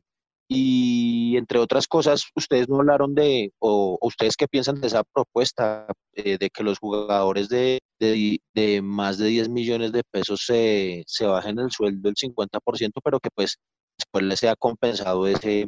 Y 0.50 1.36
entre 1.36 1.58
otras 1.58 1.86
cosas, 1.86 2.24
ustedes 2.34 2.68
no 2.68 2.76
hablaron 2.76 3.14
de, 3.14 3.52
o, 3.58 3.98
ustedes 4.00 4.34
qué 4.34 4.48
piensan 4.48 4.80
de 4.80 4.86
esa 4.86 5.04
propuesta, 5.04 5.86
eh, 6.14 6.38
de 6.38 6.48
que 6.48 6.64
los 6.64 6.78
jugadores 6.78 7.50
de, 7.50 7.80
de, 8.00 8.80
más 8.82 9.18
de 9.18 9.26
10 9.26 9.50
millones 9.50 9.92
de 9.92 10.02
pesos 10.10 10.44
se, 10.46 11.04
se 11.06 11.26
bajen 11.26 11.58
el 11.58 11.70
sueldo 11.70 12.08
el 12.08 12.14
50%, 12.14 12.92
pero 13.04 13.20
que 13.20 13.28
pues 13.34 13.58
después 13.98 14.24
les 14.24 14.40
sea 14.40 14.56
compensado 14.56 15.26
ese, 15.26 15.66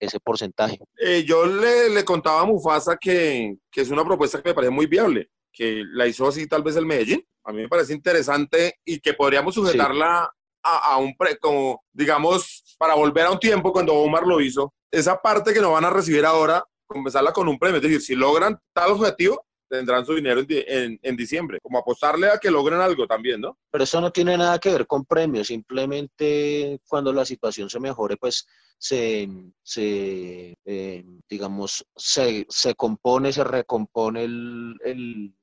ese 0.00 0.20
porcentaje. 0.20 0.78
Eh, 0.98 1.24
yo 1.26 1.44
le, 1.44 1.90
le, 1.90 2.04
contaba 2.04 2.40
a 2.40 2.46
Mufasa 2.46 2.96
que, 2.96 3.56
que, 3.70 3.82
es 3.82 3.90
una 3.90 4.04
propuesta 4.04 4.40
que 4.40 4.50
me 4.50 4.54
parece 4.54 4.70
muy 4.70 4.86
viable, 4.86 5.28
que 5.52 5.82
la 5.92 6.06
hizo 6.06 6.26
así 6.26 6.46
tal 6.46 6.62
vez 6.62 6.76
el 6.76 6.86
Medellín. 6.86 7.22
A 7.44 7.52
mí 7.52 7.60
me 7.62 7.68
parece 7.68 7.92
interesante 7.92 8.76
y 8.86 9.00
que 9.00 9.12
podríamos 9.12 9.54
sujetarla 9.54 10.32
a, 10.64 10.96
un, 10.96 11.14
pre, 11.16 11.38
como 11.38 11.84
digamos, 11.92 12.64
para 12.78 12.94
volver 12.94 13.26
a 13.26 13.30
un 13.30 13.38
tiempo 13.38 13.72
cuando 13.72 13.94
Omar 13.94 14.26
lo 14.26 14.40
hizo, 14.40 14.72
esa 14.90 15.20
parte 15.20 15.52
que 15.52 15.60
no 15.60 15.72
van 15.72 15.84
a 15.84 15.90
recibir 15.90 16.24
ahora, 16.24 16.64
compensarla 16.86 17.32
con 17.32 17.48
un 17.48 17.58
premio. 17.58 17.76
Es 17.76 17.82
decir, 17.82 18.00
si 18.00 18.14
logran 18.14 18.58
tal 18.72 18.92
objetivo, 18.92 19.44
tendrán 19.68 20.06
su 20.06 20.14
dinero 20.14 20.42
en, 20.48 20.98
en, 21.02 21.16
diciembre. 21.16 21.58
Como 21.62 21.78
apostarle 21.78 22.28
a 22.28 22.38
que 22.38 22.50
logren 22.50 22.80
algo 22.80 23.06
también, 23.06 23.40
¿no? 23.40 23.58
Pero 23.70 23.84
eso 23.84 24.00
no 24.00 24.10
tiene 24.10 24.36
nada 24.36 24.58
que 24.58 24.70
ver 24.70 24.86
con 24.86 25.04
premios, 25.04 25.48
simplemente 25.48 26.80
cuando 26.88 27.12
la 27.12 27.24
situación 27.24 27.68
se 27.68 27.80
mejore, 27.80 28.16
pues 28.16 28.46
se, 28.78 29.28
se 29.62 30.54
eh, 30.64 31.04
digamos, 31.28 31.84
se, 31.96 32.46
se, 32.48 32.74
compone, 32.74 33.32
se 33.32 33.44
recompone 33.44 34.24
el, 34.24 34.76
el 34.84 35.34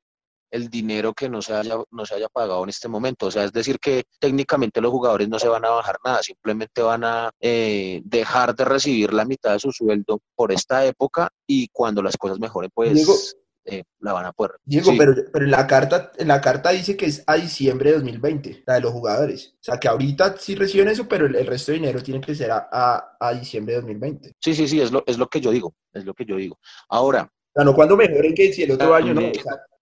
el 0.52 0.70
dinero 0.70 1.14
que 1.14 1.30
no 1.30 1.42
se, 1.42 1.54
haya, 1.54 1.76
no 1.92 2.06
se 2.06 2.16
haya 2.16 2.28
pagado 2.30 2.64
en 2.64 2.70
este 2.70 2.88
momento. 2.88 3.28
O 3.28 3.32
sea, 3.32 3.46
es 3.46 3.54
decir, 3.54 3.80
que 3.80 4.04
técnicamente 4.20 4.82
los 4.82 4.92
jugadores 4.92 5.30
no 5.30 5.40
se 5.40 5.48
van 5.48 5.66
a 5.66 5.70
bajar 5.70 5.98
nada, 6.06 6.22
simplemente 6.22 6.82
van 6.82 7.04
a 7.04 7.32
eh, 7.40 8.02
dejar 8.04 8.56
de 8.56 8.66
recibir 8.66 9.14
la 9.14 9.26
mitad 9.26 9.54
de 9.54 9.60
su 9.60 9.72
sueldo 9.72 10.20
por 10.36 10.52
esta 10.52 10.86
época 10.86 11.30
y 11.48 11.70
cuando 11.70 12.04
las 12.04 12.18
cosas 12.18 12.40
mejoren, 12.40 12.70
pues 12.74 13.36
eh, 13.66 13.84
la 14.00 14.14
van 14.14 14.26
a 14.26 14.32
poder. 14.32 14.54
Diego, 14.66 14.92
pero, 14.98 15.14
pero 15.32 15.46
en, 15.46 15.52
la 15.52 15.68
carta, 15.68 16.12
en 16.18 16.28
la 16.28 16.42
carta 16.42 16.72
dice 16.72 16.98
que 16.98 17.06
es 17.06 17.24
a 17.28 17.36
diciembre 17.36 17.92
de 17.92 17.98
2020, 17.98 18.64
la 18.66 18.74
de 18.76 18.82
los 18.82 18.92
jugadores. 18.92 19.56
O 19.60 19.64
sea, 19.64 19.80
que 19.80 19.88
ahorita 19.88 20.36
sí 20.38 20.56
reciben 20.56 20.88
eso, 20.88 21.08
pero 21.08 21.28
el, 21.28 21.46
resto 21.46 21.72
de 21.72 21.78
dinero 21.78 22.02
tiene 22.02 22.22
que 22.22 22.34
ser 22.34 22.52
a, 22.52 23.18
a, 23.20 23.34
diciembre 23.34 23.76
de 23.76 23.82
2020. 23.82 24.36
Sí, 24.40 24.56
sí, 24.56 24.68
sí, 24.68 24.82
es 24.82 24.92
lo, 24.92 25.04
es 25.06 25.18
lo 25.18 25.28
que 25.28 25.42
yo 25.42 25.52
digo, 25.52 25.76
es 25.94 26.06
lo 26.06 26.14
que 26.14 26.26
yo 26.26 26.36
digo. 26.36 26.58
Ahora... 26.90 27.24
O 27.24 27.54
sea, 27.54 27.66
no 27.66 27.76
cuando 27.76 27.96
mejoren 27.96 28.34
que 28.34 28.52
si 28.52 28.64
el 28.64 28.72
otro 28.72 28.96
año 28.96 29.14
no... 29.14 29.22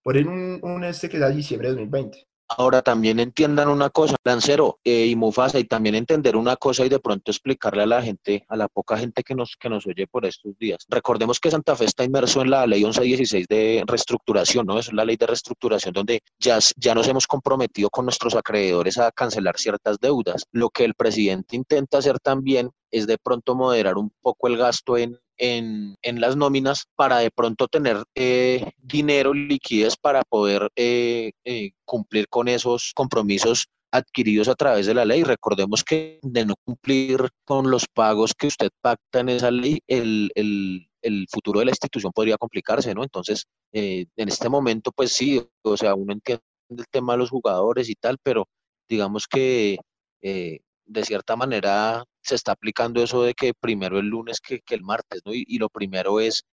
Por 0.04 0.18
un, 0.18 0.60
un 0.62 0.84
este 0.84 1.10
que 1.10 1.20
da 1.20 1.30
diciembre 1.30 1.70
de 1.70 1.76
2020. 1.76 2.30
Ahora 2.58 2.82
también 2.82 3.20
entiendan 3.20 3.68
una 3.68 3.92
cosa, 3.92 4.16
Lancero 4.24 4.80
eh, 4.84 5.06
y 5.06 5.16
Mufasa, 5.16 5.60
y 5.60 5.66
también 5.66 5.94
entender 5.94 6.36
una 6.36 6.56
cosa 6.56 6.84
y 6.84 6.90
de 6.90 7.00
pronto 7.00 7.30
explicarle 7.30 7.84
a 7.84 7.86
la 7.86 8.02
gente, 8.02 8.44
a 8.48 8.56
la 8.56 8.68
poca 8.68 8.98
gente 8.98 9.22
que 9.22 9.36
nos, 9.36 9.56
que 9.56 9.70
nos 9.70 9.86
oye 9.86 10.08
por 10.08 10.26
estos 10.26 10.58
días. 10.58 10.84
Recordemos 10.90 11.40
que 11.40 11.52
Santa 11.52 11.76
Fe 11.76 11.86
está 11.86 12.04
inmerso 12.04 12.42
en 12.42 12.50
la 12.50 12.66
ley 12.66 12.82
1116 12.82 13.48
de 13.48 13.84
reestructuración, 13.86 14.66
¿no? 14.66 14.80
Es 14.80 14.92
la 14.92 15.06
ley 15.06 15.16
de 15.16 15.28
reestructuración 15.28 15.94
donde 15.94 16.22
ya, 16.40 16.58
ya 16.76 16.96
nos 16.96 17.08
hemos 17.08 17.28
comprometido 17.28 17.92
con 17.92 18.06
nuestros 18.06 18.34
acreedores 18.34 18.98
a 18.98 19.12
cancelar 19.12 19.60
ciertas 19.60 20.00
deudas. 20.00 20.46
Lo 20.52 20.72
que 20.72 20.86
el 20.86 20.96
presidente 20.96 21.56
intenta 21.56 22.00
hacer 22.00 22.20
también 22.20 22.72
es 22.90 23.06
de 23.06 23.20
pronto 23.20 23.54
moderar 23.54 23.96
un 24.00 24.12
poco 24.22 24.48
el 24.48 24.58
gasto 24.58 24.98
en, 24.98 25.20
en, 25.40 25.96
en 26.02 26.22
las 26.22 26.36
nóminas 26.36 26.86
para 26.96 27.18
de 27.20 27.32
pronto 27.32 27.68
tener 27.68 28.04
eh, 28.14 28.72
dinero, 28.78 29.34
liquidez 29.34 29.96
para 29.98 30.22
poder 30.24 30.70
eh, 30.76 31.32
eh, 31.46 31.72
cumplir 31.86 32.28
con 32.28 32.48
esos 32.48 32.92
compromisos 32.94 33.68
adquiridos 33.92 34.48
a 34.50 34.56
través 34.56 34.86
de 34.86 34.94
la 34.94 35.06
ley. 35.06 35.24
Recordemos 35.24 35.84
que 35.84 36.20
de 36.22 36.46
no 36.46 36.56
cumplir 36.64 37.30
con 37.46 37.72
los 37.72 37.88
pagos 37.88 38.34
que 38.38 38.48
usted 38.48 38.70
pacta 38.82 39.22
en 39.22 39.30
esa 39.30 39.50
ley, 39.50 39.80
el, 39.88 40.32
el, 40.36 40.88
el 41.02 41.26
futuro 41.32 41.60
de 41.60 41.66
la 41.66 41.72
institución 41.72 42.12
podría 42.14 42.38
complicarse, 42.38 42.94
¿no? 42.94 43.02
Entonces, 43.02 43.46
en 43.72 44.08
este 44.16 44.50
momento, 44.50 44.92
pues 44.92 45.14
sí, 45.14 45.44
o 45.64 45.78
sea, 45.78 45.96
uno 45.96 46.14
entiende 46.14 46.44
el 46.70 46.86
tema 46.92 47.14
de 47.14 47.20
los 47.20 47.32
jugadores 47.32 47.90
y 47.90 47.96
tal, 47.96 48.18
pero 48.22 48.48
digamos 48.88 49.28
que 49.28 49.80
de 50.22 51.04
cierta 51.06 51.36
manera 51.36 52.04
se 52.30 52.36
está 52.36 52.54
aplicando 52.54 53.04
eso 53.04 53.24
de 53.24 53.34
que 53.34 53.54
primero 53.54 54.00
el 54.00 54.08
lunes 54.08 54.40
que, 54.40 54.62
el 54.70 54.84
martes, 54.84 55.22
¿no? 55.26 55.32
Y, 55.34 55.58
lo 55.58 55.70
primero 55.70 56.20
es 56.20 56.44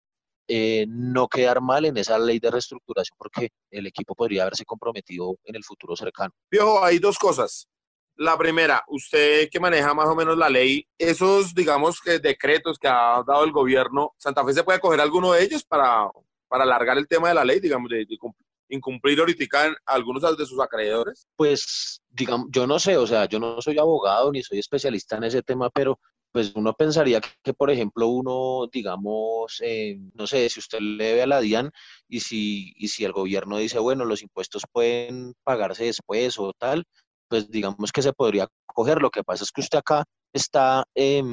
eh, 0.47 0.85
no 0.87 1.27
quedar 1.27 1.61
mal 1.61 1.85
en 1.85 1.97
esa 1.97 2.17
ley 2.17 2.39
de 2.39 2.51
reestructuración 2.51 3.15
porque 3.17 3.49
el 3.71 3.85
equipo 3.87 4.15
podría 4.15 4.43
haberse 4.43 4.65
comprometido 4.65 5.35
en 5.43 5.55
el 5.55 5.63
futuro 5.63 5.95
cercano. 5.95 6.33
Viejo, 6.49 6.83
hay 6.83 6.99
dos 6.99 7.17
cosas. 7.17 7.67
La 8.15 8.37
primera, 8.37 8.83
usted 8.87 9.47
que 9.51 9.59
maneja 9.59 9.93
más 9.93 10.07
o 10.07 10.15
menos 10.15 10.37
la 10.37 10.49
ley, 10.49 10.87
esos, 10.97 11.53
digamos, 11.53 12.01
que 12.01 12.17
decretos 12.19 12.79
que 12.79 12.87
ha 12.87 13.21
dado 13.27 13.43
el 13.43 13.51
gobierno, 13.51 14.13
¿Santa 14.17 14.43
Fe 14.43 14.53
se 14.53 14.63
puede 14.63 14.79
coger 14.79 14.99
alguno 15.01 15.33
de 15.33 15.43
ellos 15.43 15.63
para, 15.63 16.09
para 16.47 16.63
alargar 16.63 16.97
el 16.97 17.07
tema 17.07 17.29
de 17.29 17.35
la 17.35 17.45
ley, 17.45 17.59
digamos, 17.59 17.89
de, 17.91 18.05
de, 18.05 18.17
incumplir 18.69 19.19
ahorita 19.19 19.75
algunos 19.85 20.37
de 20.37 20.45
sus 20.45 20.59
acreedores? 20.59 21.27
Pues, 21.35 22.01
digamos, 22.09 22.47
yo 22.51 22.67
no 22.67 22.79
sé, 22.79 22.97
o 22.97 23.07
sea, 23.07 23.25
yo 23.25 23.39
no 23.39 23.61
soy 23.61 23.77
abogado 23.77 24.31
ni 24.31 24.43
soy 24.43 24.59
especialista 24.59 25.17
en 25.17 25.25
ese 25.25 25.41
tema, 25.41 25.69
pero 25.69 25.99
pues 26.31 26.53
uno 26.55 26.73
pensaría 26.73 27.21
que, 27.41 27.53
por 27.53 27.71
ejemplo, 27.71 28.07
uno, 28.07 28.67
digamos, 28.71 29.59
eh, 29.61 29.97
no 30.13 30.27
sé, 30.27 30.49
si 30.49 30.59
usted 30.59 30.79
le 30.79 31.05
debe 31.05 31.21
a 31.23 31.27
la 31.27 31.39
DIAN 31.39 31.71
y 32.07 32.19
si, 32.19 32.73
y 32.75 32.89
si 32.89 33.05
el 33.05 33.13
gobierno 33.13 33.57
dice, 33.57 33.79
bueno, 33.79 34.05
los 34.05 34.21
impuestos 34.21 34.63
pueden 34.71 35.33
pagarse 35.43 35.85
después 35.85 36.37
o 36.37 36.53
tal, 36.53 36.83
pues 37.27 37.49
digamos 37.49 37.91
que 37.91 38.01
se 38.01 38.13
podría 38.13 38.47
coger. 38.65 39.01
Lo 39.01 39.09
que 39.09 39.23
pasa 39.23 39.43
es 39.43 39.51
que 39.51 39.61
usted 39.61 39.79
acá 39.79 40.03
está, 40.33 40.83
eh, 40.95 41.23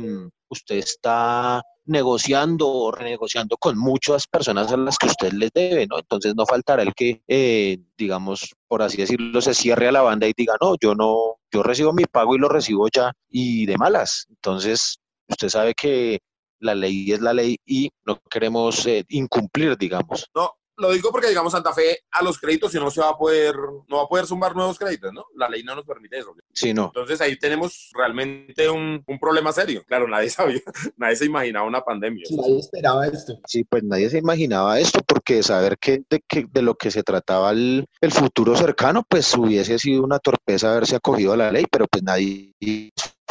usted 0.49 0.77
está 0.77 1.63
negociando 1.87 2.69
o 2.69 2.91
renegociando 2.91 3.57
con 3.57 3.79
muchas 3.79 4.27
personas 4.27 4.73
a 4.73 4.77
las 4.77 4.97
que 4.99 5.07
usted 5.07 5.33
les 5.33 5.51
debe, 5.53 5.87
¿no? 5.87 5.99
Entonces 5.99 6.35
no 6.35 6.47
faltará 6.47 6.83
el 6.83 6.95
que, 6.95 7.23
eh, 7.29 7.79
digamos, 7.97 8.55
por 8.69 8.83
así 8.83 8.97
decirlo, 8.97 9.41
se 9.41 9.55
cierre 9.55 9.89
a 9.89 9.93
la 9.93 10.03
banda 10.03 10.27
y 10.27 10.33
diga, 10.37 10.55
no, 10.61 10.77
yo 10.81 10.95
no, 10.95 11.37
yo 11.53 11.63
recibo 11.63 11.93
mi 11.93 12.05
pago 12.05 12.35
y 12.35 12.39
lo 12.39 12.49
recibo 12.49 12.89
ya 12.89 13.13
y 13.31 13.67
de 13.67 13.77
malas. 13.77 14.27
Entonces, 14.31 14.99
usted 15.29 15.49
sabe 15.49 15.75
que 15.75 16.21
la 16.61 16.75
ley 16.75 17.13
es 17.13 17.21
la 17.21 17.35
ley 17.35 17.57
y 17.67 17.91
no 18.07 18.19
queremos 18.31 18.87
eh, 18.87 19.05
incumplir, 19.09 19.77
digamos. 19.77 20.29
No, 20.35 20.55
lo 20.77 20.91
digo 20.93 21.11
porque, 21.11 21.29
digamos, 21.29 21.53
Santa 21.53 21.73
Fe 21.73 22.01
a 22.11 22.23
los 22.23 22.39
créditos 22.39 22.73
si 22.73 22.79
no 22.79 22.91
se 22.91 23.01
va 23.01 23.11
a 23.11 23.17
poder, 23.17 23.55
no 23.89 23.97
va 23.99 24.03
a 24.05 24.09
poder 24.09 24.27
sumar 24.27 24.55
nuevos 24.55 24.79
créditos, 24.79 25.13
¿no? 25.13 25.25
La 25.37 25.49
ley 25.49 25.63
no 25.63 25.75
nos 25.75 25.85
permite 25.85 26.19
eso. 26.19 26.35
Sí, 26.53 26.75
no. 26.75 26.87
Entonces 26.87 27.21
ahí 27.21 27.39
tenemos 27.39 27.91
realmente 27.95 28.69
un, 28.69 29.03
un 29.07 29.19
problema 29.19 29.53
serio. 29.53 29.85
Claro, 29.87 30.09
nadie 30.09 30.31
sabía, 30.31 30.61
nadie 30.97 31.17
se 31.17 31.27
imaginaba 31.27 31.67
una 31.67 31.83
pandemia. 31.83 32.25
Sí, 32.27 32.37
nadie 32.37 32.59
esperaba 32.59 33.07
esto. 33.07 33.39
Sí, 33.47 33.65
pues 33.65 33.85
nadie 33.85 34.11
se 34.11 34.19
imaginaba 34.19 34.79
esto 34.79 35.01
porque 35.07 35.43
saber 35.43 35.79
que 35.79 36.03
de, 36.11 36.21
que, 36.27 36.47
de 36.51 36.63
lo 36.63 36.75
que 36.75 36.91
se 36.91 37.03
trataba 37.03 37.51
el, 37.51 37.87
el 38.01 38.13
futuro 38.13 38.57
cercano, 38.57 39.05
pues 39.09 39.35
hubiese 39.37 39.79
sido 39.79 40.03
una 40.03 40.19
torpeza 40.19 40.73
haberse 40.73 40.97
acogido 40.97 41.33
a 41.33 41.37
la 41.37 41.53
ley, 41.53 41.67
pero 41.71 41.87
pues 41.87 42.03
nadie 42.03 42.53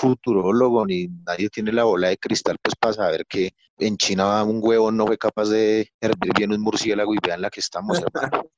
futurólogo 0.04 0.86
ni 0.86 1.08
nadie 1.26 1.50
tiene 1.50 1.72
la 1.72 1.86
bola 1.86 2.10
de 2.10 2.18
cristal 2.18 2.58
pues 2.62 2.76
para 2.76 2.94
saber 2.94 3.26
que 3.26 3.52
en 3.78 3.96
China 3.96 4.44
un 4.44 4.60
huevo 4.62 4.92
no 4.92 5.08
fue 5.08 5.18
capaz 5.18 5.46
de 5.46 5.90
hervir 6.02 6.34
bien 6.38 6.52
un 6.52 6.60
murciélago 6.60 7.14
y 7.14 7.20
vean 7.26 7.42
la 7.42 7.50
que 7.50 7.62
estamos, 7.62 8.02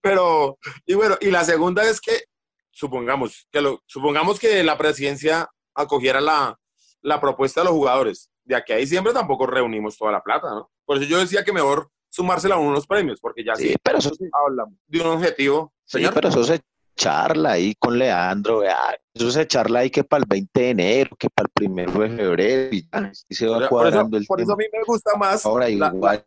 Pero, 0.00 0.58
y 0.86 0.94
bueno, 0.94 1.16
y 1.20 1.30
la 1.30 1.44
segunda 1.44 1.84
es 1.84 2.00
que 2.00 2.24
supongamos 2.70 3.46
que 3.50 3.60
lo, 3.60 3.82
supongamos 3.86 4.38
que 4.38 4.62
la 4.62 4.78
presidencia 4.78 5.46
acogiera 5.74 6.20
la, 6.20 6.58
la 7.02 7.20
propuesta 7.20 7.60
de 7.60 7.66
los 7.66 7.74
jugadores. 7.74 8.30
De 8.44 8.56
aquí 8.56 8.72
a 8.72 8.76
diciembre 8.76 9.12
tampoco 9.12 9.46
reunimos 9.46 9.98
toda 9.98 10.10
la 10.10 10.22
plata, 10.22 10.48
¿no? 10.48 10.70
Por 10.86 10.96
eso 10.96 11.06
yo 11.06 11.18
decía 11.18 11.44
que 11.44 11.52
mejor 11.52 11.90
sumársela 12.08 12.54
a 12.54 12.58
unos 12.58 12.86
premios, 12.86 13.20
porque 13.20 13.44
ya 13.44 13.54
sí, 13.56 13.74
pero 13.82 13.98
eso 13.98 14.12
hablamos 14.32 14.74
de 14.86 15.00
un 15.00 15.06
objetivo. 15.08 15.74
Sí, 15.84 16.02
pero 16.14 16.28
eso 16.28 16.44
se 16.44 16.60
charla 16.96 17.52
ahí 17.52 17.74
con 17.78 17.98
Leandro, 17.98 18.60
vea, 18.60 18.96
eso 19.14 19.30
se 19.30 19.46
charla 19.46 19.80
ahí 19.80 19.90
que 19.90 20.04
para 20.04 20.22
el 20.22 20.26
20 20.28 20.60
de 20.60 20.70
enero, 20.70 21.16
que 21.18 21.28
para 21.28 21.46
el 21.46 21.52
primero 21.52 21.92
de 21.92 22.16
febrero, 22.16 22.74
y, 22.74 23.34
se 23.34 23.46
va 23.46 23.68
cuadrando 23.68 24.16
el 24.16 24.24
Por 24.26 24.40
eso 24.40 24.52
a 24.52 24.56
mí 24.56 24.64
me 24.72 24.82
gusta 24.84 25.16
más. 25.16 25.44
Ahora 25.44 25.68
igual. 25.68 26.24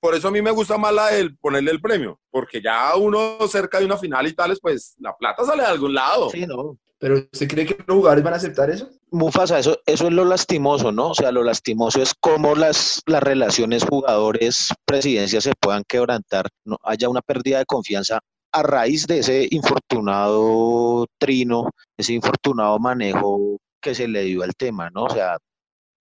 por 0.00 0.14
eso 0.14 0.28
a 0.28 0.30
mí 0.30 0.40
me 0.40 0.50
gusta 0.50 0.78
más 0.78 0.92
la 0.92 1.08
del 1.08 1.36
ponerle 1.36 1.70
el 1.70 1.80
premio, 1.80 2.18
porque 2.30 2.62
ya 2.62 2.96
uno 2.96 3.36
cerca 3.48 3.78
de 3.78 3.86
una 3.86 3.98
final 3.98 4.26
y 4.26 4.32
tales, 4.32 4.58
pues 4.60 4.94
la 4.98 5.14
plata 5.16 5.44
sale 5.44 5.62
de 5.62 5.68
algún 5.68 5.94
lado. 5.94 6.30
Sí, 6.30 6.46
no. 6.46 6.78
¿Pero 6.98 7.16
usted 7.16 7.48
cree 7.48 7.66
que 7.66 7.76
los 7.86 7.96
jugadores 7.98 8.24
van 8.24 8.32
a 8.32 8.36
aceptar 8.36 8.70
eso? 8.70 8.88
Mufasa, 9.10 9.58
eso, 9.58 9.78
eso 9.84 10.06
es 10.06 10.12
lo 10.12 10.24
lastimoso, 10.24 10.90
¿no? 10.90 11.10
O 11.10 11.14
sea, 11.14 11.30
lo 11.32 11.42
lastimoso 11.42 12.00
es 12.00 12.14
cómo 12.18 12.54
las, 12.54 13.02
las 13.04 13.22
relaciones 13.22 13.84
jugadores-presidencia 13.84 15.42
se 15.42 15.52
puedan 15.60 15.84
quebrantar, 15.86 16.48
no 16.64 16.78
haya 16.82 17.10
una 17.10 17.20
pérdida 17.20 17.58
de 17.58 17.66
confianza 17.66 18.20
a 18.54 18.62
raíz 18.62 19.06
de 19.08 19.18
ese 19.18 19.48
infortunado 19.50 21.06
trino, 21.18 21.70
ese 21.96 22.12
infortunado 22.14 22.78
manejo 22.78 23.58
que 23.80 23.94
se 23.96 24.06
le 24.06 24.22
dio 24.22 24.44
al 24.44 24.54
tema, 24.54 24.90
¿no? 24.90 25.04
O 25.04 25.10
sea, 25.10 25.38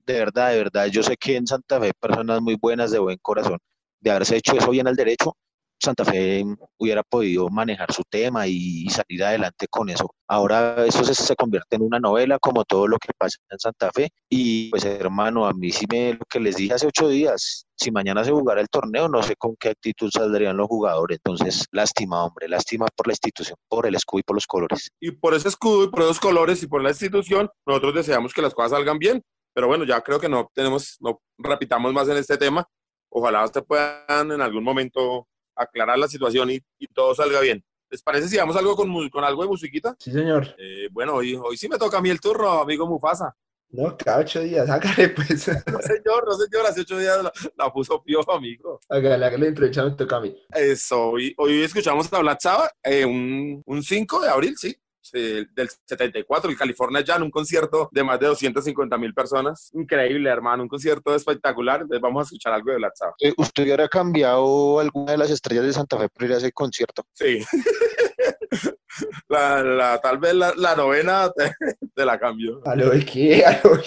de 0.06 0.14
verdad, 0.20 0.52
de 0.52 0.58
verdad, 0.58 0.86
yo 0.88 1.02
sé 1.04 1.18
que 1.18 1.36
en 1.36 1.48
Santa 1.48 1.80
Fe 1.80 1.88
hay 1.88 1.92
personas 2.00 2.42
muy 2.42 2.56
buenas, 2.62 2.92
de 2.92 3.00
buen 3.00 3.18
corazón, 3.22 3.58
de 4.02 4.12
haberse 4.12 4.38
hecho 4.38 4.56
eso 4.56 4.70
bien 4.70 4.88
al 4.88 4.96
derecho, 4.96 5.36
Santa 5.84 6.06
Fe 6.06 6.46
hubiera 6.78 7.04
podido 7.04 7.50
manejar 7.50 7.92
su 7.92 8.04
tema 8.10 8.48
y, 8.48 8.88
salir 8.90 9.24
adelante 9.24 9.68
con 9.70 9.90
eso. 9.90 10.10
Ahora 10.28 10.86
eso 10.86 11.04
se, 11.04 11.36
convierte 11.36 11.76
en 11.76 11.82
una 11.82 12.00
novela 12.00 12.40
como 12.40 12.64
todo 12.64 12.88
lo 12.88 12.98
que 12.98 13.12
pasa 13.18 13.38
en 13.50 13.60
Santa 13.60 13.92
Fe 13.92 14.10
y 14.30 14.70
pues 14.70 14.86
hermano, 14.86 15.46
a 15.46 15.54
mí 15.54 15.72
sí 15.72 15.86
me 15.92 16.14
lo 16.14 16.26
que 16.30 16.40
les 16.40 16.56
dije 16.56 16.74
hace 16.74 16.88
ocho 16.88 17.10
días, 17.10 17.66
si 17.76 17.92
mañana 17.92 18.24
se 18.24 18.32
jugara 18.32 18.62
el 18.62 18.70
torneo, 18.70 19.10
no 19.10 19.22
sé 19.24 19.36
con 19.36 19.56
qué 19.60 19.70
actitud 19.70 20.10
saldrían 20.12 20.58
los 20.58 20.68
jugadores. 20.68 21.20
Entonces, 21.24 21.66
lástima, 21.72 22.24
hombre, 22.24 22.48
lástima 22.48 22.88
por 22.96 23.08
la 23.08 23.14
institución, 23.14 23.58
por 23.68 23.86
el 23.86 23.96
escudo 23.96 24.20
y 24.20 24.24
por 24.24 24.36
los 24.36 24.48
colores. 24.48 24.90
Y 25.00 25.12
por 25.12 25.34
ese 25.34 25.50
escudo 25.50 25.84
y 25.84 25.90
por 25.90 26.04
esos 26.04 26.20
colores 26.20 26.64
y 26.64 26.68
por 26.68 26.82
la 26.82 26.90
institución, 26.90 27.50
nosotros 27.66 27.96
deseamos 27.96 28.34
que 28.34 28.42
las 28.42 28.54
cosas 28.54 28.72
salgan 28.72 29.00
bien. 29.00 29.22
Pero 29.54 29.68
bueno, 29.68 29.84
ya 29.84 30.02
creo 30.02 30.20
que 30.20 30.30
no 30.30 30.50
tenemos, 30.54 30.98
no 31.00 31.20
repitamos 31.38 31.94
más 31.94 32.08
en 32.08 32.18
este 32.18 32.38
tema. 32.38 32.66
Ojalá 33.10 33.44
ustedes 33.44 33.66
puedan 33.68 34.32
en 34.32 34.42
algún 34.42 34.64
momento 34.64 35.28
aclarar 35.56 35.98
la 35.98 36.08
situación 36.08 36.52
y, 36.52 36.60
y 36.80 36.88
todo 36.88 37.14
salga 37.16 37.40
bien. 37.42 37.64
¿Les 37.90 38.02
parece 38.02 38.28
si 38.28 38.38
vamos 38.38 38.56
algo 38.56 38.76
con, 38.76 39.10
con 39.10 39.24
algo 39.24 39.44
de 39.44 39.50
musiquita? 39.50 39.96
Sí, 40.00 40.12
señor. 40.12 40.56
Eh, 40.58 40.88
bueno, 40.92 41.14
hoy, 41.14 41.36
hoy 41.36 41.58
sí 41.58 41.70
me 41.70 41.78
toca 41.78 42.00
a 42.00 42.02
mí 42.02 42.10
el 42.10 42.20
turno, 42.20 42.62
amigo 42.62 42.88
Mufasa. 42.88 43.36
No, 43.70 43.98
cada 43.98 44.20
ocho 44.20 44.40
días, 44.42 44.70
hágale 44.70 45.10
pues. 45.10 45.48
No, 45.72 45.80
señor, 45.80 46.26
no, 46.28 46.34
señor, 46.34 46.66
hace 46.68 46.82
ocho 46.82 46.98
días 46.98 47.20
la, 47.56 47.72
puso 47.72 48.02
pio, 48.04 48.20
amigo. 48.32 48.80
Hágale, 48.90 49.26
hágale, 49.26 49.48
entrevista 49.48 49.84
me 49.84 49.92
toca 49.92 50.18
a 50.18 50.22
mí. 50.22 50.36
Eso, 50.54 51.10
hoy, 51.10 51.34
hoy 51.38 51.64
escuchamos 51.64 52.12
a 52.12 52.20
Black 52.20 52.40
Sabbath, 52.42 52.72
eh, 52.84 53.06
un, 53.06 53.62
un 53.66 53.84
5 53.84 54.22
de 54.22 54.30
abril, 54.30 54.56
sí, 54.58 54.76
del 55.12 55.70
74, 55.70 56.50
el 56.50 56.58
California 56.58 57.04
Jam, 57.06 57.24
un 57.24 57.32
concierto 57.32 57.90
de 57.92 58.04
más 58.04 58.20
de 58.20 58.28
250 58.28 58.98
mil 58.98 59.14
personas. 59.14 59.70
Increíble, 59.74 60.30
hermano, 60.30 60.64
un 60.64 60.70
concierto 60.70 61.14
espectacular. 61.16 61.82
Entonces 61.82 62.02
vamos 62.02 62.22
a 62.22 62.26
escuchar 62.26 62.54
algo 62.54 62.72
de 62.72 62.78
Black 62.78 62.94
Sabbath. 62.96 63.16
Eh, 63.20 63.34
¿Usted 63.38 63.64
hubiera 63.64 63.88
cambiado 63.88 64.80
alguna 64.80 65.12
de 65.12 65.18
las 65.18 65.30
estrellas 65.30 65.66
de 65.66 65.74
Santa 65.74 65.98
Fe 65.98 66.10
por 66.10 66.24
ir 66.24 66.34
a 66.34 66.38
ese 66.38 66.52
concierto? 66.52 67.06
Sí. 67.14 67.44
la, 69.30 70.00
tal 70.02 70.18
vez 70.18 70.34
la, 70.34 70.54
la 70.56 70.76
novena 70.76 71.32
te, 71.96 72.06
la 72.06 72.20
cambio. 72.20 72.62
¿A 72.66 72.76
lo 72.76 72.90
de 72.90 73.06
qué? 73.06 73.46
¿A 73.46 73.62
lo 73.64 73.80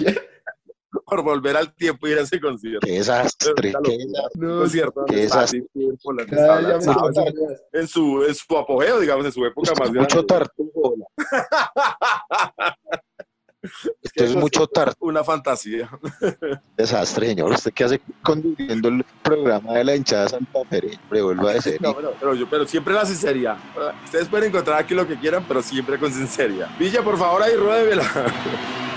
por 1.07 1.23
volver 1.23 1.57
al 1.57 1.73
tiempo 1.75 2.07
y 2.07 2.11
ir 2.13 2.19
a 2.19 2.23
ese 2.23 2.41
concierto. 2.41 2.85
Qué 2.85 2.95
desastre. 2.95 3.73
Qué, 3.85 3.99
no, 4.35 4.59
concierto 4.59 5.05
qué 5.07 5.17
desastre. 5.17 5.65
En 7.73 7.87
su, 7.87 8.25
en 8.25 8.35
su 8.35 8.59
apogeo, 8.59 8.99
digamos, 8.99 9.25
en 9.25 9.33
su 9.33 9.45
época 9.47 9.71
más 9.79 9.93
grande. 9.93 10.01
Mucho 10.01 10.27
tartujo. 10.27 10.95
Esto 14.03 14.25
es 14.25 14.37
mucho 14.37 14.67
tartujo. 14.67 15.07
Una 15.07 15.25
fantasía. 15.25 15.89
Desastre, 16.77 17.29
señor. 17.29 17.53
¿Usted 17.53 17.73
qué 17.73 17.85
hace 17.85 18.01
conduciendo 18.23 18.89
el 18.89 19.05
programa 19.23 19.75
de 19.75 19.85
la 19.85 19.97
hinchada 19.97 20.29
Santa 20.29 20.65
Fe? 20.69 20.99
Vuelva 21.09 21.53
a 21.53 21.61
ser. 21.61 21.81
No, 21.81 21.97
pero, 21.97 22.35
yo, 22.35 22.49
pero 22.49 22.67
siempre 22.67 22.95
la 22.95 23.05
sinceridad. 23.05 23.57
Ustedes 24.05 24.29
pueden 24.29 24.49
encontrar 24.51 24.81
aquí 24.81 24.95
lo 24.95 25.07
que 25.07 25.17
quieran, 25.19 25.45
pero 25.47 25.63
siempre 25.63 25.99
con 25.99 26.13
sinceridad. 26.13 26.69
Villa, 26.79 27.03
por 27.03 27.19
favor, 27.19 27.43
ahí 27.43 27.55
ruédela. 27.55 28.05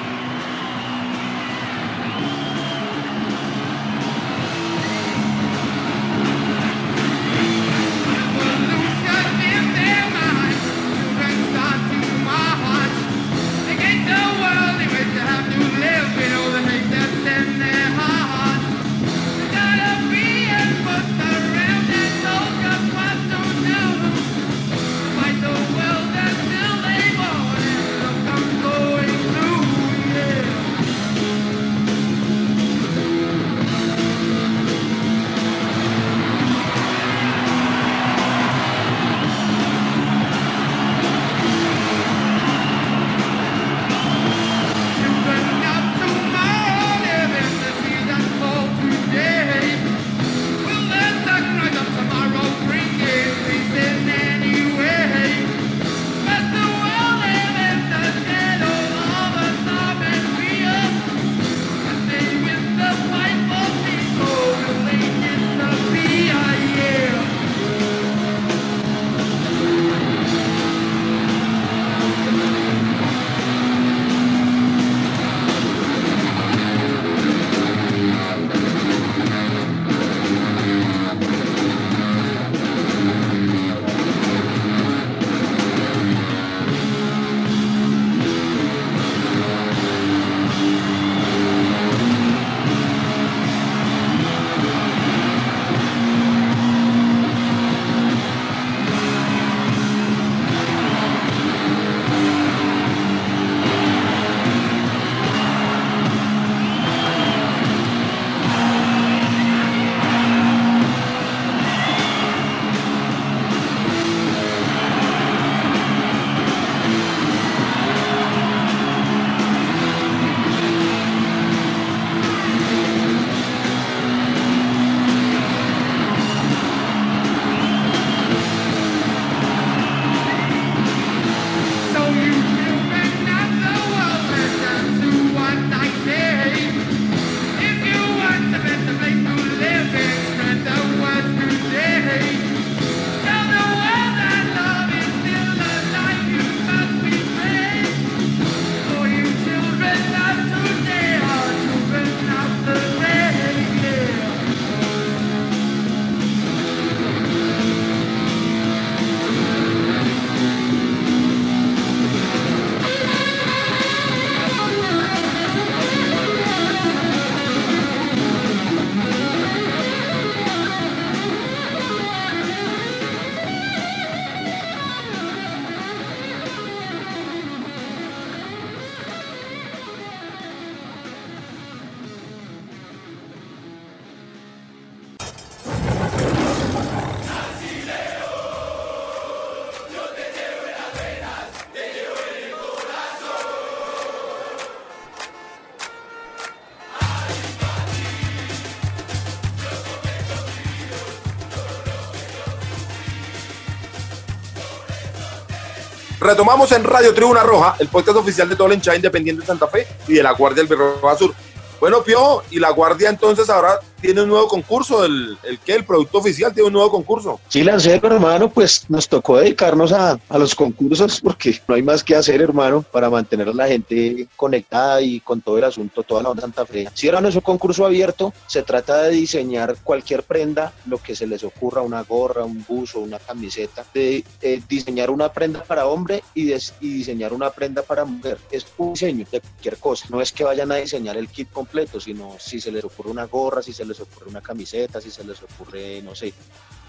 Retomamos 206.29 206.71
en 206.73 206.83
Radio 206.83 207.11
Tribuna 207.11 207.41
Roja, 207.41 207.75
el 207.79 207.87
podcast 207.87 208.17
oficial 208.17 208.47
de 208.47 208.55
todo 208.55 208.67
el 208.67 208.73
hinchada 208.73 208.95
independiente 208.95 209.41
de 209.41 209.47
Santa 209.47 209.67
Fe 209.67 209.87
y 210.07 210.13
de 210.13 210.21
la 210.21 210.31
Guardia 210.33 210.61
del 210.61 210.67
Birroja 210.67 211.17
Sur. 211.17 211.33
Bueno, 211.79 212.03
Pio, 212.03 212.43
y 212.51 212.59
la 212.59 212.69
Guardia 212.69 213.09
entonces 213.09 213.49
ahora 213.49 213.79
tiene 214.01 214.21
un 214.21 214.29
nuevo 214.29 214.47
concurso, 214.47 215.05
el, 215.05 215.37
el 215.43 215.59
que 215.59 215.73
el 215.75 215.85
producto 215.85 216.19
oficial 216.19 216.53
tiene 216.53 216.67
un 216.67 216.73
nuevo 216.73 216.91
concurso. 216.91 217.39
Sí, 217.47 217.63
Lancero, 217.63 218.07
hermano, 218.07 218.49
pues 218.49 218.85
nos 218.89 219.07
tocó 219.07 219.37
dedicarnos 219.37 219.91
a, 219.91 220.19
a, 220.29 220.37
los 220.37 220.55
concursos 220.55 221.21
porque 221.21 221.59
no 221.67 221.75
hay 221.75 221.81
más 221.81 222.03
que 222.03 222.15
hacer, 222.15 222.41
hermano, 222.41 222.81
para 222.81 223.09
mantener 223.09 223.49
a 223.49 223.53
la 223.53 223.67
gente 223.67 224.27
conectada 224.35 225.01
y 225.01 225.19
con 225.19 225.41
todo 225.41 225.57
el 225.57 225.63
asunto, 225.63 226.03
toda 226.03 226.23
la 226.23 226.29
onda 226.29 226.41
Santa 226.41 226.65
Fe. 226.65 226.87
Si 226.93 227.07
era 227.07 227.21
nuestro 227.21 227.41
concurso 227.41 227.85
abierto, 227.85 228.33
se 228.47 228.63
trata 228.63 229.03
de 229.03 229.11
diseñar 229.11 229.77
cualquier 229.83 230.23
prenda, 230.23 230.73
lo 230.85 230.97
que 230.97 231.15
se 231.15 231.27
les 231.27 231.43
ocurra, 231.43 231.81
una 231.81 232.03
gorra, 232.03 232.45
un 232.45 232.65
buzo, 232.67 232.99
una 232.99 233.19
camiseta, 233.19 233.85
de 233.93 234.23
eh, 234.41 234.61
diseñar 234.67 235.09
una 235.09 235.31
prenda 235.31 235.63
para 235.63 235.87
hombre 235.87 236.23
y, 236.33 236.45
des, 236.45 236.73
y 236.79 236.93
diseñar 236.93 237.33
una 237.33 237.49
prenda 237.51 237.81
para 237.83 238.05
mujer. 238.05 238.37
Es 238.51 238.65
un 238.77 238.93
diseño 238.93 239.25
de 239.31 239.41
cualquier 239.41 239.77
cosa, 239.77 240.07
no 240.09 240.21
es 240.21 240.31
que 240.31 240.43
vayan 240.43 240.71
a 240.71 240.75
diseñar 240.75 241.17
el 241.17 241.27
kit 241.27 241.51
completo, 241.51 241.99
sino 241.99 242.35
si 242.39 242.59
se 242.59 242.71
les 242.71 242.83
ocurre 242.83 243.11
una 243.11 243.25
gorra, 243.25 243.61
si 243.61 243.73
se 243.73 243.85
les 243.89 243.99
ocurre 243.99 244.29
una 244.29 244.41
camiseta, 244.41 245.01
si 245.01 245.11
se 245.11 245.23
les 245.23 245.41
ocurre, 245.43 246.01
no 246.01 246.15
sé, 246.15 246.33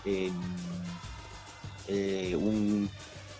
eh, 0.05 0.31
eh, 1.89 2.37
un, 2.37 2.89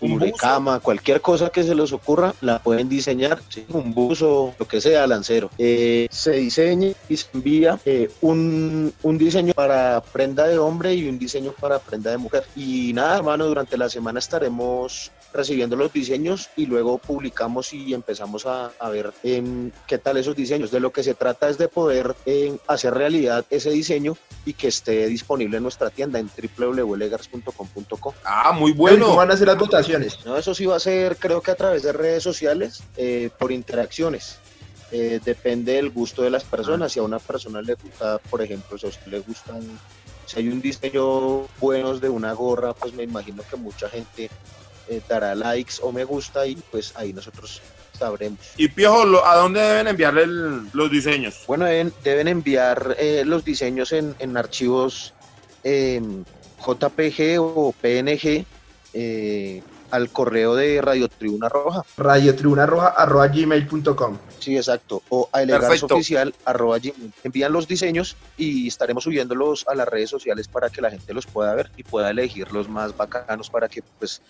un 0.01 0.31
cama, 0.31 0.79
cualquier 0.79 1.21
cosa 1.21 1.49
que 1.49 1.63
se 1.63 1.75
les 1.75 1.93
ocurra, 1.93 2.33
la 2.41 2.59
pueden 2.59 2.89
diseñar, 2.89 3.41
¿sí? 3.49 3.65
un 3.69 3.93
buzo, 3.93 4.53
lo 4.57 4.67
que 4.67 4.81
sea, 4.81 5.05
lancero. 5.07 5.49
Eh, 5.57 6.07
se 6.09 6.31
diseña 6.31 6.89
y 7.07 7.17
se 7.17 7.27
envía 7.33 7.79
eh, 7.85 8.09
un, 8.21 8.93
un, 9.03 9.17
diseño 9.17 9.53
para 9.53 10.01
prenda 10.11 10.47
de 10.47 10.57
hombre 10.57 10.95
y 10.95 11.07
un 11.07 11.19
diseño 11.19 11.53
para 11.59 11.79
prenda 11.79 12.11
de 12.11 12.17
mujer. 12.17 12.45
Y 12.55 12.91
nada, 12.93 13.17
hermano, 13.17 13.45
durante 13.45 13.77
la 13.77 13.89
semana 13.89 14.19
estaremos 14.19 15.11
recibiendo 15.33 15.75
los 15.75 15.93
diseños 15.93 16.49
y 16.55 16.65
luego 16.65 16.97
publicamos 16.97 17.73
y 17.73 17.93
empezamos 17.93 18.45
a, 18.45 18.71
a 18.79 18.89
ver 18.89 19.13
eh, 19.23 19.71
qué 19.87 19.97
tal 19.97 20.17
esos 20.17 20.35
diseños. 20.35 20.71
De 20.71 20.79
lo 20.79 20.91
que 20.91 21.03
se 21.03 21.13
trata 21.13 21.49
es 21.49 21.57
de 21.57 21.67
poder 21.67 22.15
eh, 22.25 22.57
hacer 22.67 22.93
realidad 22.93 23.45
ese 23.49 23.71
diseño 23.71 24.17
y 24.45 24.53
que 24.53 24.67
esté 24.67 25.07
disponible 25.07 25.57
en 25.57 25.63
nuestra 25.63 25.89
tienda 25.89 26.19
en 26.19 26.29
www.legars.com.co. 26.57 28.13
Ah, 28.23 28.51
muy 28.51 28.73
bueno. 28.73 29.05
¿Cómo 29.05 29.17
van 29.17 29.31
a 29.31 29.37
ser 29.37 29.47
las 29.47 29.57
votaciones? 29.57 30.25
No, 30.25 30.37
eso 30.37 30.53
sí 30.53 30.65
va 30.65 30.77
a 30.77 30.79
ser, 30.79 31.17
creo 31.17 31.41
que 31.41 31.51
a 31.51 31.55
través 31.55 31.83
de 31.83 31.93
redes 31.93 32.23
sociales, 32.23 32.83
eh, 32.97 33.29
por 33.37 33.51
interacciones. 33.51 34.39
Eh, 34.91 35.21
depende 35.23 35.73
del 35.73 35.89
gusto 35.89 36.21
de 36.21 36.29
las 36.29 36.43
personas. 36.43 36.91
Si 36.91 36.99
a 36.99 37.03
una 37.03 37.19
persona 37.19 37.61
le 37.61 37.75
gusta, 37.75 38.17
por 38.29 38.41
ejemplo, 38.41 38.77
si 38.77 38.85
a 38.85 38.89
usted 38.89 39.07
le 39.07 39.19
gustan, 39.19 39.61
si 40.25 40.39
hay 40.39 40.49
un 40.49 40.61
diseño 40.61 41.47
buenos 41.59 42.01
de 42.01 42.09
una 42.09 42.33
gorra, 42.33 42.73
pues 42.73 42.93
me 42.93 43.03
imagino 43.03 43.43
que 43.49 43.55
mucha 43.55 43.89
gente 43.89 44.29
eh, 44.87 45.01
dará 45.07 45.35
likes 45.35 45.75
o 45.81 45.91
me 45.91 46.03
gusta 46.03 46.45
y 46.45 46.55
pues 46.55 46.93
ahí 46.95 47.13
nosotros 47.13 47.61
sabremos. 47.97 48.39
Y 48.57 48.67
Piojo, 48.67 49.25
¿a 49.25 49.35
dónde 49.35 49.61
deben 49.61 49.87
enviarle 49.87 50.23
el, 50.23 50.67
los 50.73 50.91
diseños? 50.91 51.43
Bueno, 51.47 51.65
deben, 51.65 51.93
deben 52.03 52.27
enviar 52.27 52.95
eh, 52.99 53.23
los 53.25 53.45
diseños 53.45 53.91
en, 53.91 54.15
en 54.19 54.37
archivos 54.37 55.13
eh, 55.63 56.01
JPG 56.65 57.39
o 57.39 57.73
PNG 57.79 58.45
eh, 58.93 59.63
al 59.91 60.09
correo 60.09 60.55
de 60.55 60.81
Radio 60.81 61.09
Tribuna 61.09 61.49
Roja. 61.49 61.83
Radio 61.97 62.35
Tribuna 62.35 62.65
Roja 62.65 62.87
arroba 62.87 63.27
gmail.com. 63.27 64.17
Sí, 64.39 64.55
exacto. 64.55 65.03
O 65.09 65.29
a 65.33 65.41
oficial 65.85 66.33
arroba 66.45 66.79
gmail. 66.79 67.13
Envían 67.23 67.51
los 67.51 67.67
diseños 67.67 68.15
y 68.37 68.67
estaremos 68.67 69.03
subiéndolos 69.03 69.67
a 69.67 69.75
las 69.75 69.87
redes 69.87 70.09
sociales 70.09 70.47
para 70.47 70.69
que 70.69 70.81
la 70.81 70.91
gente 70.91 71.13
los 71.13 71.25
pueda 71.25 71.53
ver 71.55 71.71
y 71.75 71.83
pueda 71.83 72.09
elegir 72.09 72.51
los 72.51 72.69
más 72.69 72.95
bacanos 72.95 73.49
para 73.49 73.67
que 73.67 73.83
pues 73.99 74.21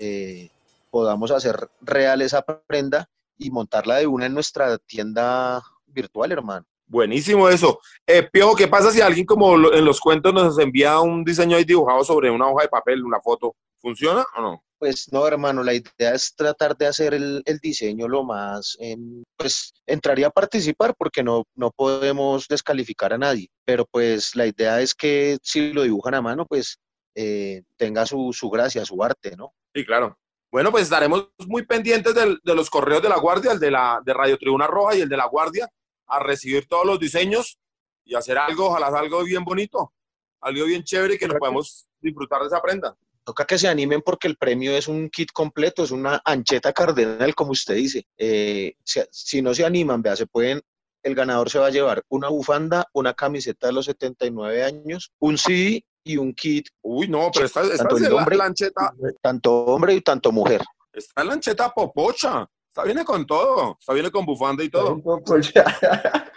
eh, 0.00 0.48
podamos 0.90 1.30
hacer 1.30 1.68
real 1.82 2.22
esa 2.22 2.42
prenda 2.42 3.08
y 3.38 3.50
montarla 3.50 3.96
de 3.96 4.06
una 4.06 4.26
en 4.26 4.34
nuestra 4.34 4.78
tienda 4.78 5.62
virtual, 5.86 6.32
hermano. 6.32 6.66
Buenísimo 6.86 7.48
eso. 7.48 7.78
Eh, 8.06 8.28
Piojo, 8.32 8.56
¿qué 8.56 8.66
pasa 8.66 8.90
si 8.90 9.00
alguien 9.00 9.24
como 9.24 9.54
en 9.54 9.84
los 9.84 10.00
cuentos 10.00 10.34
nos 10.34 10.58
envía 10.58 10.98
un 10.98 11.22
diseño 11.22 11.56
ahí 11.56 11.64
dibujado 11.64 12.02
sobre 12.02 12.30
una 12.30 12.48
hoja 12.48 12.64
de 12.64 12.68
papel, 12.68 13.04
una 13.04 13.20
foto? 13.20 13.54
¿Funciona 13.78 14.24
o 14.36 14.42
no? 14.42 14.64
Pues 14.78 15.12
no, 15.12 15.26
hermano, 15.26 15.62
la 15.62 15.74
idea 15.74 16.14
es 16.14 16.34
tratar 16.34 16.76
de 16.76 16.86
hacer 16.86 17.14
el, 17.14 17.42
el 17.44 17.58
diseño 17.58 18.08
lo 18.08 18.24
más, 18.24 18.76
eh, 18.80 18.96
pues 19.36 19.74
entraría 19.86 20.28
a 20.28 20.30
participar 20.30 20.94
porque 20.96 21.22
no, 21.22 21.44
no 21.54 21.70
podemos 21.70 22.48
descalificar 22.48 23.12
a 23.12 23.18
nadie, 23.18 23.48
pero 23.66 23.84
pues 23.84 24.34
la 24.34 24.46
idea 24.46 24.80
es 24.80 24.94
que 24.94 25.36
si 25.42 25.74
lo 25.74 25.82
dibujan 25.82 26.14
a 26.14 26.22
mano, 26.22 26.46
pues 26.46 26.78
eh, 27.14 27.62
tenga 27.76 28.06
su, 28.06 28.32
su 28.32 28.48
gracia, 28.48 28.84
su 28.84 29.02
arte, 29.02 29.36
¿no? 29.36 29.52
Sí, 29.74 29.84
claro. 29.84 30.18
Bueno, 30.50 30.72
pues 30.72 30.84
estaremos 30.84 31.28
muy 31.46 31.64
pendientes 31.64 32.14
del, 32.14 32.40
de 32.42 32.54
los 32.54 32.68
correos 32.68 33.02
de 33.02 33.08
la 33.08 33.18
Guardia, 33.18 33.52
el 33.52 33.60
de, 33.60 33.70
la, 33.70 34.00
de 34.04 34.12
Radio 34.12 34.36
Tribuna 34.36 34.66
Roja 34.66 34.96
y 34.96 35.00
el 35.02 35.08
de 35.08 35.16
la 35.16 35.26
Guardia, 35.26 35.68
a 36.08 36.18
recibir 36.18 36.66
todos 36.66 36.84
los 36.84 36.98
diseños 36.98 37.58
y 38.04 38.16
hacer 38.16 38.36
algo, 38.36 38.66
ojalá 38.66 38.86
algo 38.98 39.22
bien 39.22 39.44
bonito, 39.44 39.92
algo 40.40 40.64
bien 40.64 40.82
chévere 40.82 41.18
que 41.18 41.28
nos 41.28 41.38
podamos 41.38 41.86
disfrutar 42.00 42.40
de 42.40 42.48
esa 42.48 42.60
prenda. 42.60 42.96
Toca 43.22 43.44
que 43.44 43.58
se 43.58 43.68
animen 43.68 44.02
porque 44.02 44.26
el 44.26 44.36
premio 44.36 44.72
es 44.72 44.88
un 44.88 45.08
kit 45.08 45.30
completo, 45.30 45.84
es 45.84 45.92
una 45.92 46.20
ancheta 46.24 46.72
cardenal, 46.72 47.32
como 47.36 47.52
usted 47.52 47.74
dice. 47.74 48.06
Eh, 48.18 48.74
si, 48.82 49.00
si, 49.12 49.42
no 49.42 49.54
se 49.54 49.64
animan, 49.64 50.02
vea, 50.02 50.16
se 50.16 50.26
pueden, 50.26 50.60
el 51.04 51.14
ganador 51.14 51.48
se 51.48 51.60
va 51.60 51.66
a 51.66 51.70
llevar 51.70 52.02
una 52.08 52.28
bufanda, 52.28 52.88
una 52.92 53.14
camiseta 53.14 53.68
de 53.68 53.74
los 53.74 53.84
79 53.84 54.64
años, 54.64 55.12
un 55.20 55.38
CD 55.38 55.84
y 56.04 56.16
un 56.16 56.32
kit. 56.34 56.68
Uy, 56.82 57.08
no, 57.08 57.30
pero 57.32 57.46
esta, 57.46 57.62
esta 57.62 57.88
es 57.88 58.10
hombre, 58.10 58.36
la 58.36 58.44
lancheta. 58.44 58.92
Tanto 59.22 59.64
hombre 59.64 59.94
y 59.94 60.00
tanto 60.00 60.32
mujer. 60.32 60.62
Esta 60.92 61.24
lancheta 61.24 61.70
popocha. 61.70 62.46
Esta 62.68 62.84
viene 62.84 63.04
con 63.04 63.26
todo. 63.26 63.76
Esta 63.80 63.92
viene 63.92 64.10
con 64.12 64.24
bufanda 64.24 64.62
y 64.62 64.68
todo. 64.68 65.00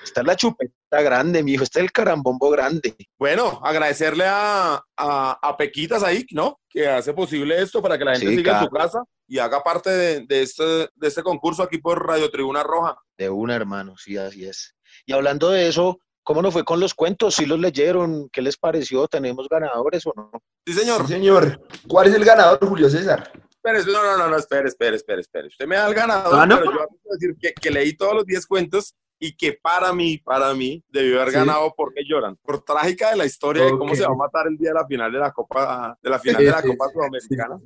Esta 0.03 0.21
es 0.21 0.25
la 0.25 0.35
chupeta 0.35 1.01
grande, 1.01 1.43
mijo. 1.43 1.63
Este 1.63 1.79
es 1.79 1.83
el 1.85 1.91
carambombo 1.91 2.49
grande. 2.49 2.95
Bueno, 3.19 3.61
agradecerle 3.63 4.25
a, 4.25 4.81
a, 4.97 5.39
a, 5.41 5.57
Pequitas 5.57 6.01
ahí, 6.01 6.25
¿no? 6.31 6.59
Que 6.67 6.87
hace 6.87 7.13
posible 7.13 7.61
esto 7.61 7.81
para 7.83 7.99
que 7.99 8.05
la 8.05 8.13
gente 8.13 8.29
Sí, 8.29 8.37
siga 8.37 8.51
claro. 8.51 8.65
en 8.65 8.69
su 8.69 8.75
casa 8.75 9.03
y 9.27 9.37
haga 9.37 9.63
parte 9.63 9.91
de, 9.91 10.25
de 10.25 10.41
este, 10.41 10.63
de 10.63 11.07
este 11.07 11.21
concurso 11.21 11.61
aquí 11.61 11.77
por 11.77 12.05
Radio 12.05 12.29
Tribuna 12.31 12.63
Roja. 12.63 12.97
De 13.15 13.29
una, 13.29 13.55
hermano, 13.55 13.95
sí, 13.97 14.17
así 14.17 14.45
es. 14.45 14.75
Y 15.05 15.13
hablando 15.13 15.49
de 15.49 15.67
eso, 15.67 15.99
¿cómo 16.23 16.41
nos 16.41 16.53
fue 16.53 16.63
con 16.63 16.79
los 16.79 16.93
cuentos? 16.93 17.35
¿Sí 17.35 17.45
los 17.45 17.59
leyeron? 17.59 18.29
¿Qué 18.29 18.41
les 18.41 18.57
pareció? 18.57 19.07
¿Tenemos 19.07 19.47
ganadores 19.49 20.05
o 20.07 20.13
no? 20.15 20.31
Sí, 20.65 20.73
señor. 20.73 21.01
Sí, 21.07 21.13
señor. 21.13 21.61
¿Cuál 21.87 22.07
es 22.07 22.15
el 22.15 22.25
ganador, 22.25 22.59
Julio 22.67 22.89
César? 22.89 23.31
Espere, 23.49 23.79
no, 23.85 24.03
no, 24.03 24.17
no, 24.17 24.27
no, 24.29 24.37
espere, 24.37 24.67
espere, 24.67 24.95
espere, 24.97 25.21
espere. 25.21 25.47
Usted 25.47 25.65
me 25.67 25.75
da 25.77 25.87
el 25.87 25.93
ganador, 25.93 26.33
Ah, 26.37 26.45
¿no? 26.45 26.57
pero 26.59 26.71
yo 26.71 26.77
voy 26.77 26.87
a 27.11 27.13
decir 27.13 27.35
que, 27.39 27.53
que 27.53 27.71
leí 27.71 27.95
todos 27.95 28.13
los 28.13 28.25
10 28.25 28.45
cuentos 28.45 28.93
y 29.19 29.35
que 29.37 29.53
para 29.53 29.93
mí, 29.93 30.17
para 30.17 30.53
mí, 30.53 30.83
debió 30.89 31.17
haber 31.21 31.29
Sí. 31.31 31.35
ganado 31.39 31.73
porque 31.77 32.01
lloran. 32.05 32.35
Por 32.43 32.61
trágica 32.61 33.11
de 33.11 33.15
la 33.15 33.25
historia 33.25 33.63
de 33.63 33.71
cómo 33.71 33.95
se 33.95 34.01
va 34.05 34.11
a 34.13 34.15
matar 34.17 34.47
el 34.47 34.57
día 34.57 34.69
de 34.69 34.75
la 34.75 34.85
final 34.85 35.11
de 35.13 35.19
la 35.19 35.31
Copa, 35.31 35.97
de 36.01 36.09
la 36.09 36.19
final 36.19 36.43
de 36.43 36.51
la 36.51 36.61
Sí, 36.61 36.67
Copa 36.67 36.87
sí, 36.87 36.93
Sudamericana. 36.93 37.59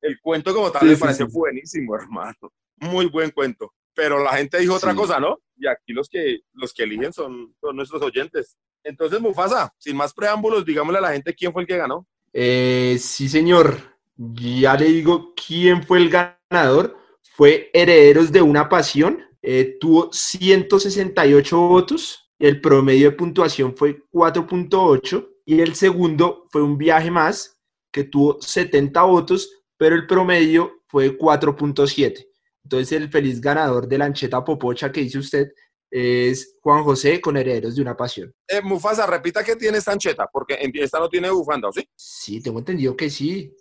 El 0.00 0.20
cuento 0.20 0.54
como 0.54 0.70
tal 0.70 0.80
Sí, 0.82 0.86
me 0.88 0.94
sí, 0.94 1.00
pareció 1.00 1.26
sí. 1.26 1.32
buenísimo, 1.32 1.94
hermano. 1.96 2.36
Muy 2.76 3.06
buen 3.06 3.30
cuento. 3.30 3.74
Pero 3.94 4.22
la 4.22 4.32
gente 4.36 4.56
dijo 4.58 4.74
otra 4.76 4.92
Sí. 4.92 4.96
cosa, 4.96 5.18
¿no? 5.20 5.38
Y 5.58 5.66
aquí 5.66 5.92
los 5.92 6.08
que, 6.08 6.40
los 6.52 6.72
que 6.72 6.84
eligen 6.84 7.12
son, 7.12 7.54
son 7.60 7.76
nuestros 7.76 8.02
oyentes. 8.02 8.56
Entonces, 8.84 9.20
Mufasa, 9.20 9.72
sin 9.78 9.96
más 9.96 10.14
preámbulos, 10.14 10.64
digámosle 10.64 10.98
a 10.98 11.02
la 11.02 11.12
gente 11.12 11.34
quién 11.34 11.52
fue 11.52 11.62
el 11.62 11.68
que 11.68 11.76
ganó. 11.76 12.06
Eh, 12.32 12.96
sí, 13.00 13.28
señor. 13.28 13.76
Ya 14.16 14.74
le 14.76 14.86
digo 14.86 15.34
quién 15.34 15.82
fue 15.82 15.98
el 15.98 16.10
ganador. 16.10 16.96
Fue 17.36 17.70
Herederos 17.72 18.32
de 18.32 18.42
una 18.42 18.68
Pasión. 18.68 19.24
Eh, 19.42 19.76
tuvo 19.80 20.12
168 20.12 21.58
votos. 21.58 22.30
El 22.38 22.60
promedio 22.60 23.10
de 23.10 23.16
puntuación 23.16 23.76
fue 23.76 24.02
4.8. 24.12 25.28
Y 25.44 25.60
el 25.60 25.74
segundo 25.74 26.46
fue 26.50 26.62
un 26.62 26.76
viaje 26.76 27.10
más 27.10 27.58
que 27.90 28.04
tuvo 28.04 28.40
70 28.40 29.02
votos, 29.02 29.50
pero 29.76 29.94
el 29.94 30.06
promedio 30.06 30.82
fue 30.88 31.16
4.7. 31.16 32.27
Entonces 32.68 32.92
el 33.00 33.08
feliz 33.08 33.40
ganador 33.40 33.88
de 33.88 33.96
la 33.96 34.04
ancheta 34.04 34.44
popocha 34.44 34.92
que 34.92 35.00
dice 35.00 35.18
usted 35.18 35.48
es 35.90 36.58
Juan 36.60 36.84
José 36.84 37.18
con 37.18 37.38
Herederos 37.38 37.74
de 37.74 37.80
una 37.80 37.96
Pasión. 37.96 38.30
Eh, 38.46 38.60
Mufasa, 38.62 39.06
repita 39.06 39.42
que 39.42 39.56
tiene 39.56 39.78
esta 39.78 39.92
ancheta, 39.92 40.28
porque 40.30 40.58
esta 40.74 40.98
no 40.98 41.08
tiene 41.08 41.30
bufanda, 41.30 41.68
¿o 41.68 41.72
sí? 41.72 41.88
Sí, 41.96 42.42
tengo 42.42 42.58
entendido 42.58 42.94
que 42.94 43.08
sí. 43.08 43.56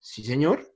Sí, 0.00 0.24
señor. 0.24 0.68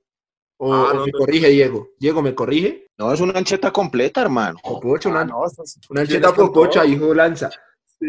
O, 0.55 0.73
Ah, 0.73 0.91
o 0.91 0.93
no, 0.93 1.05
me 1.05 1.11
no. 1.11 1.19
corrige, 1.19 1.49
Diego. 1.49 1.89
Diego, 1.99 2.21
¿me 2.21 2.33
corrige? 2.33 2.87
No, 2.97 3.11
es 3.11 3.19
una 3.19 3.37
ancheta 3.37 3.69
completa, 3.73 4.21
hermano. 4.21 4.57
Popocha, 4.63 5.09
una, 5.09 5.21
Ah, 5.21 5.25
no, 5.25 5.45
estás- 5.45 5.77
una 5.89 6.01
ancheta 6.01 6.33
popocha, 6.33 6.83
todo. 6.83 6.89
hijo 6.93 7.13
Lanza. 7.13 7.49
Sí. 7.99 8.05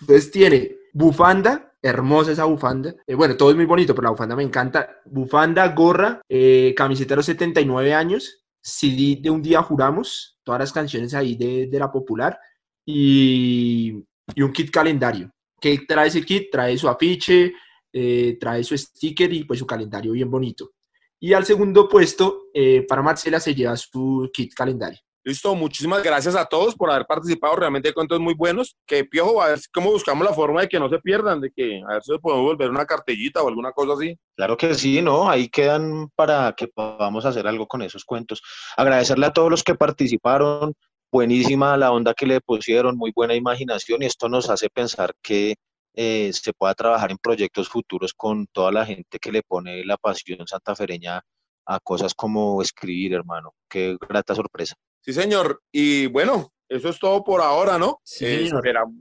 Entonces 0.00 0.30
tiene 0.32 0.76
bufanda, 0.92 1.72
hermosa 1.80 2.32
esa 2.32 2.44
bufanda. 2.46 2.96
Eh, 3.06 3.14
bueno, 3.14 3.36
todo 3.36 3.50
es 3.50 3.56
muy 3.56 3.64
bonito, 3.66 3.94
pero 3.94 4.06
la 4.06 4.10
bufanda 4.10 4.34
me 4.34 4.42
encanta. 4.42 5.00
Bufanda, 5.04 5.68
gorra, 5.68 6.20
eh, 6.28 6.74
camiseta 6.76 7.10
de 7.10 7.16
los 7.16 7.26
79 7.26 7.94
años, 7.94 8.42
CD 8.66 9.18
de 9.20 9.30
Un 9.30 9.42
Día 9.42 9.62
Juramos, 9.62 10.38
todas 10.42 10.58
las 10.58 10.72
canciones 10.72 11.14
ahí 11.14 11.36
de, 11.36 11.68
de 11.68 11.78
la 11.78 11.92
popular, 11.92 12.36
y, 12.84 13.94
y 14.34 14.42
un 14.42 14.52
kit 14.52 14.72
calendario. 14.72 15.30
¿Qué 15.60 15.78
trae 15.86 16.08
ese 16.08 16.22
kit? 16.22 16.50
Trae 16.50 16.76
su 16.76 16.88
afiche, 16.88 17.52
eh, 17.92 18.36
trae 18.40 18.64
su 18.64 18.76
sticker 18.76 19.32
y 19.32 19.44
pues 19.44 19.60
su 19.60 19.66
calendario 19.66 20.12
bien 20.12 20.28
bonito. 20.28 20.72
Y 21.20 21.32
al 21.32 21.44
segundo 21.44 21.88
puesto, 21.88 22.48
eh, 22.52 22.84
para 22.88 23.02
Marcela, 23.02 23.38
se 23.38 23.54
lleva 23.54 23.76
su 23.76 24.28
kit 24.32 24.52
calendario. 24.52 24.98
Listo, 25.26 25.56
muchísimas 25.56 26.04
gracias 26.04 26.36
a 26.36 26.44
todos 26.44 26.76
por 26.76 26.88
haber 26.88 27.04
participado. 27.04 27.56
Realmente 27.56 27.88
hay 27.88 27.94
cuentos 27.94 28.20
muy 28.20 28.34
buenos. 28.34 28.76
Que 28.86 29.04
Piojo, 29.04 29.42
a 29.42 29.48
ver 29.48 29.58
cómo 29.74 29.90
buscamos 29.90 30.24
la 30.24 30.32
forma 30.32 30.60
de 30.60 30.68
que 30.68 30.78
no 30.78 30.88
se 30.88 31.00
pierdan, 31.00 31.40
de 31.40 31.50
que 31.50 31.82
a 31.82 31.94
ver 31.94 32.02
si 32.04 32.16
podemos 32.18 32.44
volver 32.44 32.70
una 32.70 32.86
cartellita 32.86 33.42
o 33.42 33.48
alguna 33.48 33.72
cosa 33.72 33.94
así. 33.94 34.16
Claro 34.36 34.56
que 34.56 34.72
sí, 34.74 35.02
¿no? 35.02 35.28
Ahí 35.28 35.48
quedan 35.48 36.10
para 36.14 36.54
que 36.56 36.68
podamos 36.68 37.24
hacer 37.24 37.48
algo 37.48 37.66
con 37.66 37.82
esos 37.82 38.04
cuentos. 38.04 38.40
Agradecerle 38.76 39.26
a 39.26 39.32
todos 39.32 39.50
los 39.50 39.64
que 39.64 39.74
participaron. 39.74 40.74
Buenísima 41.10 41.76
la 41.76 41.90
onda 41.90 42.14
que 42.14 42.26
le 42.26 42.40
pusieron, 42.40 42.96
muy 42.96 43.10
buena 43.12 43.34
imaginación 43.34 44.04
y 44.04 44.06
esto 44.06 44.28
nos 44.28 44.48
hace 44.48 44.70
pensar 44.70 45.12
que 45.22 45.56
eh, 45.94 46.30
se 46.32 46.52
pueda 46.52 46.74
trabajar 46.74 47.10
en 47.10 47.18
proyectos 47.18 47.68
futuros 47.68 48.14
con 48.14 48.46
toda 48.46 48.70
la 48.70 48.86
gente 48.86 49.18
que 49.18 49.32
le 49.32 49.42
pone 49.42 49.84
la 49.84 49.96
pasión 49.96 50.46
santafereña 50.46 51.20
a 51.66 51.80
cosas 51.80 52.14
como 52.14 52.62
escribir, 52.62 53.14
hermano. 53.14 53.54
Qué 53.68 53.96
grata 54.08 54.32
sorpresa. 54.32 54.76
Sí, 55.06 55.12
señor. 55.12 55.62
Y 55.72 56.06
bueno, 56.06 56.52
eso 56.68 56.88
es 56.88 56.98
todo 56.98 57.22
por 57.24 57.40
ahora, 57.40 57.78
¿no? 57.78 58.00
Sí, 58.04 58.24
Eh, 58.26 58.44
esperamos 58.46 58.94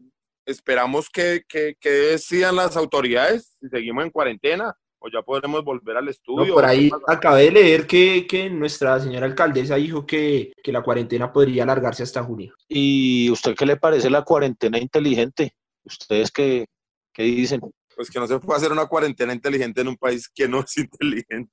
esperamos 0.47 1.09
que, 1.09 1.43
que, 1.49 1.75
que 1.79 1.89
decidan 1.89 2.55
las 2.55 2.77
autoridades 2.77 3.57
si 3.59 3.67
seguimos 3.67 4.03
en 4.05 4.11
cuarentena 4.11 4.71
o 4.99 5.09
ya 5.09 5.23
podremos 5.23 5.63
volver 5.63 5.97
al 5.97 6.05
No, 6.05 6.11
estudio. 6.11 6.53
por 6.53 6.63
o 6.63 6.67
qué 6.67 6.71
ahí 6.71 6.91
acabé 7.07 7.45
de 7.45 7.51
leer 7.51 7.87
que, 7.87 8.27
que 8.27 8.47
nuestra 8.51 8.99
señora 8.99 9.25
alcaldesa 9.25 9.75
dijo 9.77 10.05
que, 10.05 10.53
que 10.63 10.71
la 10.71 10.83
cuarentena 10.83 11.33
podría 11.33 11.63
alargarse 11.63 12.03
hasta 12.03 12.23
junio. 12.23 12.53
¿Y 12.67 13.27
usted 13.31 13.55
qué 13.55 13.65
le 13.65 13.77
parece 13.77 14.09
la 14.11 14.23
cuarentena 14.23 14.77
inteligente? 14.77 15.55
¿Ustedes 15.83 16.29
qué, 16.31 16.67
qué 17.11 17.23
dicen? 17.23 17.61
Pues 17.95 18.11
que 18.11 18.19
no 18.19 18.27
se 18.27 18.37
puede 18.39 18.57
hacer 18.57 18.71
una 18.71 18.85
cuarentena 18.85 19.33
inteligente 19.33 19.81
en 19.81 19.87
un 19.87 19.97
país 19.97 20.29
que 20.29 20.47
no 20.47 20.59
es 20.59 20.77
inteligente. 20.77 21.51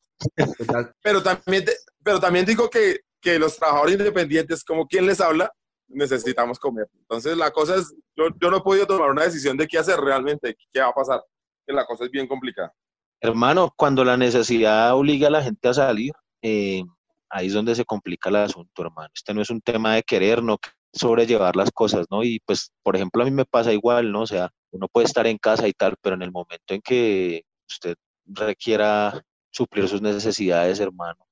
Pero 1.03 1.23
también, 1.23 1.65
pero 2.05 2.21
también 2.21 2.45
digo 2.45 2.69
que, 2.69 3.01
que 3.23 3.39
los 3.39 3.57
trabajadores 3.57 3.95
independientes, 3.95 4.65
como 4.65 4.87
quien 4.87 5.07
les 5.07 5.21
habla, 5.21 5.51
necesitamos 5.89 6.59
comer. 6.59 6.89
Entonces 7.01 7.37
la 7.37 7.51
cosa 7.51 7.77
es, 7.77 7.95
yo, 8.17 8.29
no 8.51 8.57
he 8.57 8.61
podido 8.61 8.87
tomar 8.87 9.11
una 9.11 9.25
decisión 9.25 9.57
de 9.57 9.67
qué 9.67 9.79
hacer 9.79 9.99
realmente, 10.01 10.57
qué 10.73 10.81
va 10.81 10.89
a 10.89 10.95
pasar, 10.95 11.23
que 11.67 11.73
la 11.73 11.87
cosa 11.87 12.05
es 12.05 12.11
bien 12.11 12.27
complicada. 12.27 12.73
Hermano, 13.21 13.73
cuando 13.77 14.05
la 14.05 14.17
necesidad 14.17 14.95
obliga 14.95 15.29
a 15.29 15.31
la 15.31 15.43
gente 15.43 15.69
a 15.69 15.75
salir, 15.75 16.13
eh, 16.43 16.83
ahí 17.31 17.47
es 17.47 17.53
donde 17.53 17.75
se 17.75 17.85
complica 17.85 18.29
el 18.29 18.37
asunto, 18.37 18.83
hermano. 18.83 19.11
Este 19.15 19.33
no 19.33 19.41
es 19.41 19.51
un 19.51 19.61
tema 19.61 19.95
de 19.95 20.03
querer, 20.03 20.43
no 20.43 20.59
sobrellevar 20.93 21.55
las 21.55 21.71
cosas, 21.71 22.07
¿no? 22.11 22.25
Y 22.25 22.41
pues, 22.45 22.73
por 22.83 22.97
ejemplo, 22.97 23.23
a 23.23 23.25
mí 23.25 23.31
me 23.31 23.45
pasa 23.45 23.73
igual, 23.73 24.11
¿no? 24.11 24.23
O 24.23 24.27
sea, 24.27 24.51
uno 24.73 24.89
puede 24.89 25.07
estar 25.07 25.27
en 25.27 25.39
casa 25.39 25.69
y 25.69 25.73
tal, 25.73 25.95
pero 26.03 26.17
en 26.17 26.23
el 26.23 26.33
momento 26.33 26.75
en 26.75 26.83
que 26.83 27.45
usted 27.69 27.95
requiera 28.27 29.23
suplir 29.51 29.89
sus 29.89 30.03
necesidades, 30.03 30.81
hermano, 30.81 31.25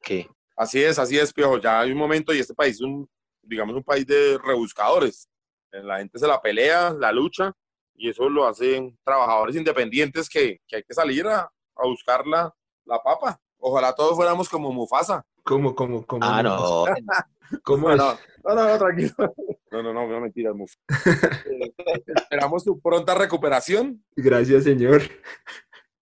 ¿qué? 0.00 0.28
Así 0.56 0.82
es, 0.82 0.98
así 0.98 1.18
es, 1.18 1.32
Piojo. 1.32 1.58
Ya 1.58 1.80
hay 1.80 1.92
un 1.92 1.98
momento 1.98 2.32
y 2.32 2.38
este 2.38 2.54
país 2.54 2.76
es 2.76 2.80
un, 2.82 3.08
digamos, 3.42 3.74
un 3.76 3.82
país 3.82 4.06
de 4.06 4.38
rebuscadores. 4.42 5.28
La 5.72 5.98
gente 5.98 6.18
se 6.18 6.26
la 6.28 6.40
pelea, 6.40 6.90
la 6.92 7.10
lucha, 7.10 7.52
y 7.96 8.08
eso 8.08 8.28
lo 8.28 8.46
hacen 8.46 8.96
trabajadores 9.04 9.56
independientes 9.56 10.28
que, 10.28 10.60
que 10.68 10.76
hay 10.76 10.82
que 10.84 10.94
salir 10.94 11.26
a, 11.26 11.40
a 11.40 11.86
buscar 11.86 12.26
la, 12.26 12.52
la 12.84 12.98
papa. 13.02 13.40
Ojalá 13.58 13.92
todos 13.94 14.14
fuéramos 14.16 14.48
como 14.48 14.72
Mufasa. 14.72 15.24
¿Cómo, 15.42 15.74
cómo, 15.74 16.06
cómo? 16.06 16.24
Ah, 16.24 16.42
no. 16.42 16.84
¿Cómo 17.62 17.88
No, 17.94 18.12
es? 18.12 18.18
no, 18.44 18.54
no, 18.54 18.54
no, 18.54 18.68
no, 18.68 18.78
tranquilo. 18.78 19.14
No, 19.70 19.82
no, 19.82 19.92
no, 19.92 20.06
no 20.06 20.20
mentiras, 20.20 20.54
Mufasa. 20.54 20.78
Esperamos 22.14 22.62
su 22.62 22.80
pronta 22.80 23.14
recuperación. 23.14 24.04
Gracias, 24.14 24.64
señor. 24.64 25.02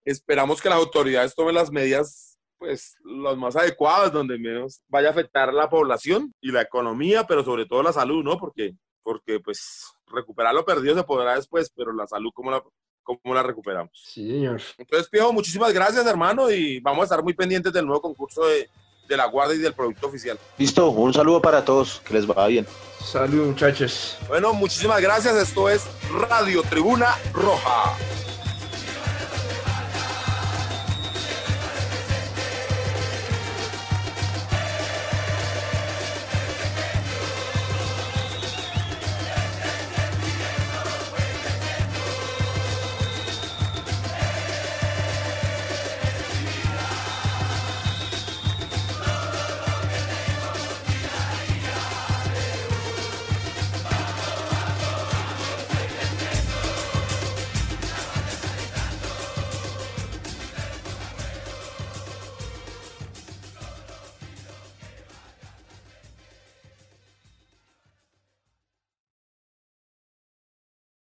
Esperamos 0.05 0.61
que 0.61 0.69
las 0.69 0.79
autoridades 0.79 1.35
tomen 1.35 1.55
las 1.55 1.71
medidas, 1.71 2.32
pues, 2.63 2.97
las 3.05 3.37
más 3.37 3.57
adecuadas, 3.57 4.13
donde 4.13 4.39
menos 4.39 4.83
vaya 4.87 5.09
a 5.09 5.11
afectar 5.11 5.49
a 5.49 5.53
la 5.53 5.69
población 5.69 6.33
y 6.41 6.53
la 6.53 6.63
economía, 6.63 7.27
pero 7.27 7.43
sobre 7.43 7.67
todo 7.67 7.83
la 7.83 7.93
salud, 7.93 8.23
¿no? 8.23 8.39
Porque, 8.39 8.77
porque 9.03 9.41
pues, 9.41 9.85
recuperar 10.07 10.55
lo 10.55 10.65
perdido 10.65 10.95
se 10.95 11.03
podrá 11.03 11.35
después, 11.35 11.73
pero 11.75 11.93
la 11.93 12.07
salud, 12.07 12.31
¿cómo 12.33 12.53
la, 12.53 12.63
cómo 13.03 13.35
la 13.35 13.43
recuperamos? 13.43 13.91
Sí, 13.95 14.31
señor. 14.31 14.63
Entonces, 14.79 15.09
Piojo, 15.09 15.33
muchísimas 15.33 15.73
gracias, 15.73 16.07
hermano, 16.07 16.53
y 16.53 16.79
vamos 16.79 17.01
a 17.01 17.05
estar 17.05 17.23
muy 17.25 17.35
pendientes 17.35 17.73
del 17.73 17.85
nuevo 17.85 18.01
concurso 18.01 18.47
de, 18.47 18.71
de 19.09 19.17
la 19.17 19.27
Guardia 19.27 19.57
y 19.57 19.61
del 19.61 19.75
producto 19.75 20.07
oficial. 20.07 20.39
Listo, 20.57 20.89
un 20.91 21.13
saludo 21.13 21.43
para 21.43 21.65
todos, 21.65 22.01
que 22.07 22.15
les 22.15 22.29
vaya 22.29 22.47
bien. 22.47 22.67
Salud, 23.05 23.49
muchachos. 23.49 24.19
Bueno, 24.29 24.55
muchísimas 24.55 25.03
gracias. 25.03 25.35
Esto 25.35 25.69
es 25.69 25.85
Radio 26.31 26.63
Tribuna 26.63 27.09
Roja. 27.33 27.97